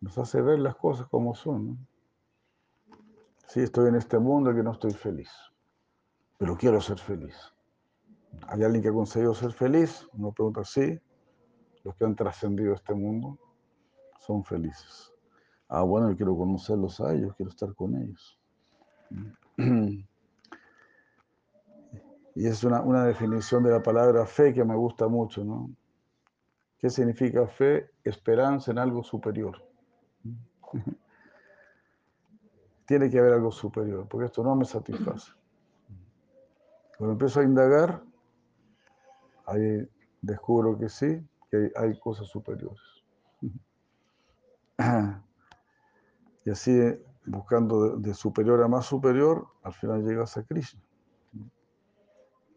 [0.00, 1.78] Nos hace ver las cosas como son.
[3.48, 5.30] Sí, estoy en este mundo que no estoy feliz,
[6.38, 7.36] pero quiero ser feliz.
[8.48, 10.06] ¿Hay alguien que ha conseguido ser feliz?
[10.12, 10.98] Uno pregunta, sí,
[11.84, 13.38] los que han trascendido este mundo
[14.18, 15.12] son felices.
[15.68, 18.38] Ah, bueno, yo quiero conocerlos a ellos, quiero estar con ellos.
[22.34, 25.70] Y es una, una, definición de la palabra fe que me gusta mucho, ¿no?
[26.78, 27.90] ¿Qué significa fe?
[28.04, 29.62] Esperanza en algo superior.
[32.86, 35.32] Tiene que haber algo superior, porque esto no me satisface.
[36.96, 38.02] Cuando empiezo a indagar,
[39.46, 39.88] ahí
[40.20, 41.20] descubro que sí,
[41.50, 42.80] que hay, cosas superiores.
[46.44, 46.76] Y así,
[47.24, 50.82] buscando de, superior a más superior, al final llegas a Krishna,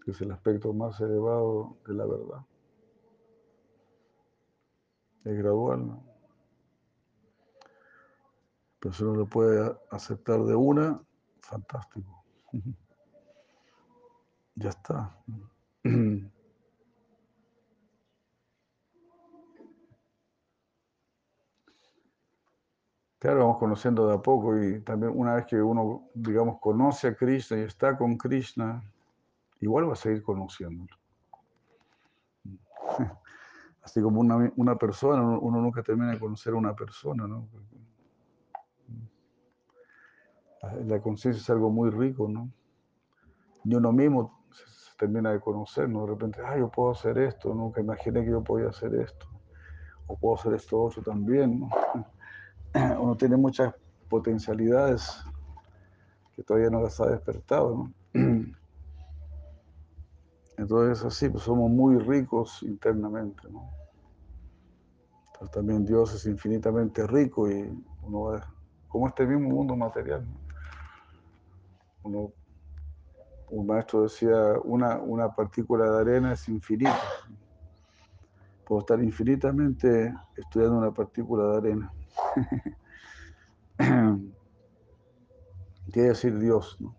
[0.04, 2.44] que es el aspecto más elevado de la verdad.
[5.24, 6.04] Es gradual, ¿no?
[8.80, 11.02] Pero si uno lo puede aceptar de una,
[11.42, 12.24] fantástico.
[14.58, 15.14] Ya está.
[23.26, 27.16] Claro, vamos conociendo de a poco y también una vez que uno, digamos, conoce a
[27.16, 28.84] Krishna y está con Krishna,
[29.62, 30.96] igual va a seguir conociéndolo.
[33.82, 37.48] Así como una, una persona, uno nunca termina de conocer a una persona, ¿no?
[40.86, 42.52] La conciencia es algo muy rico, ¿no?
[43.64, 46.02] Ni uno mismo se, termina de conocer, ¿no?
[46.02, 49.26] De repente, ah, yo puedo hacer esto, nunca imaginé que yo podía hacer esto.
[50.06, 51.70] O puedo hacer esto otro también, ¿no?
[53.00, 53.74] uno tiene muchas
[54.10, 55.24] potencialidades
[56.36, 57.90] que todavía no las ha despertado.
[60.58, 63.44] Entonces así, pues somos muy ricos internamente.
[65.52, 67.70] también Dios es infinitamente rico y
[68.04, 68.48] uno va,
[68.88, 70.26] como este mismo mundo material.
[72.04, 72.32] Uno,
[73.50, 77.00] un maestro decía, una, una partícula de arena es infinita.
[78.66, 81.94] Puedo estar infinitamente estudiando una partícula de arena.
[85.92, 86.96] Quiere decir Dios, ¿no?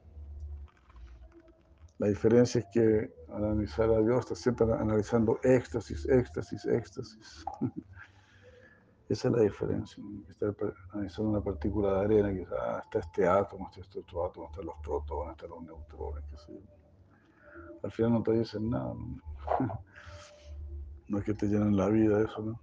[1.98, 7.44] La diferencia es que al analizar a Dios está siempre analizando éxtasis, éxtasis, éxtasis.
[9.08, 10.02] Esa es la diferencia.
[10.28, 10.54] Estar
[10.92, 14.66] analizando una partícula de arena, que ah, está este átomo, está este otro átomo, están
[14.66, 16.60] los protones, están los neutrones, que
[17.82, 18.92] Al final no te dicen nada.
[18.94, 19.20] ¿no?
[21.08, 22.60] no es que te llenen la vida eso, ¿no?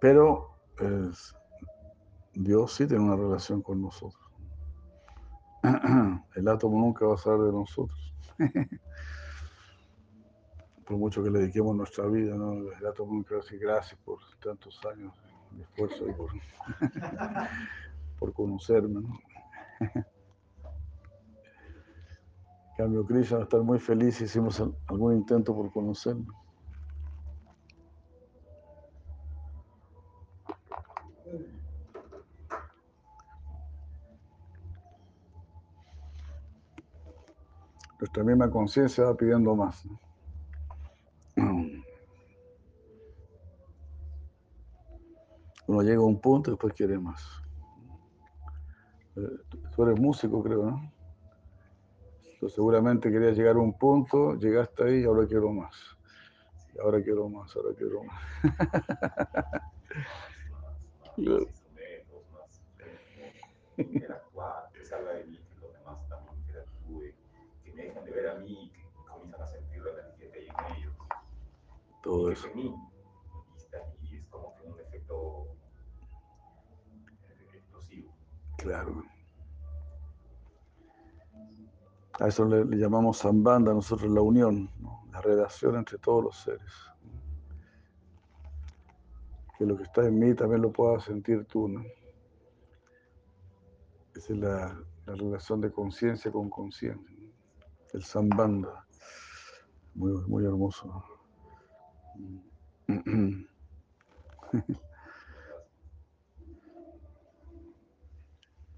[0.00, 0.54] Pero
[2.34, 4.22] Dios sí tiene una relación con nosotros.
[6.34, 8.14] El átomo nunca va a saber de nosotros.
[10.86, 12.52] Por mucho que le dediquemos nuestra vida, ¿no?
[12.54, 15.12] el átomo nunca va a decir gracias por tantos años
[15.50, 16.30] de esfuerzo y por,
[18.18, 19.02] por conocerme.
[19.02, 19.18] ¿no?
[22.78, 26.26] cambio, Krishna va a estar muy feliz si hicimos algún intento por conocerme.
[37.98, 39.82] Nuestra misma conciencia va pidiendo más.
[45.66, 47.22] Uno llega a un punto y después quiere más.
[49.16, 49.38] Eh,
[49.74, 50.92] tú eres músico, creo, ¿no?
[52.48, 55.74] seguramente querías llegar a un punto, llegaste ahí y ahora quiero más.
[56.72, 58.22] Y ahora quiero más, ahora quiero más.
[68.18, 70.94] ver a mí y comienzan a sentir la energía que hay en ellos.
[72.02, 72.48] Todo eso.
[72.54, 75.46] y es como que un efecto
[77.52, 78.14] explosivo.
[78.56, 79.02] Claro.
[82.20, 84.70] A eso le, llamamos Zambanda, nosotros la unión,
[85.12, 86.72] la relación entre todos los seres.
[89.56, 91.68] Que lo que está en mí también lo puedas sentir tú.
[91.68, 91.84] ¿no?
[94.14, 97.17] Esa es la, la relación de conciencia con conciencia
[97.94, 98.84] el Zambanda.
[99.94, 101.04] Muy, muy hermoso.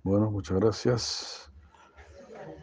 [0.02, 1.52] Bueno, muchas gracias.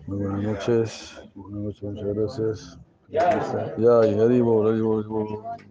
[0.07, 1.21] Muy buenas noches.
[1.35, 2.79] Buenas noches, muchas gracias.
[3.09, 3.29] Ya,
[3.77, 5.67] ya, Haribol, Haribol.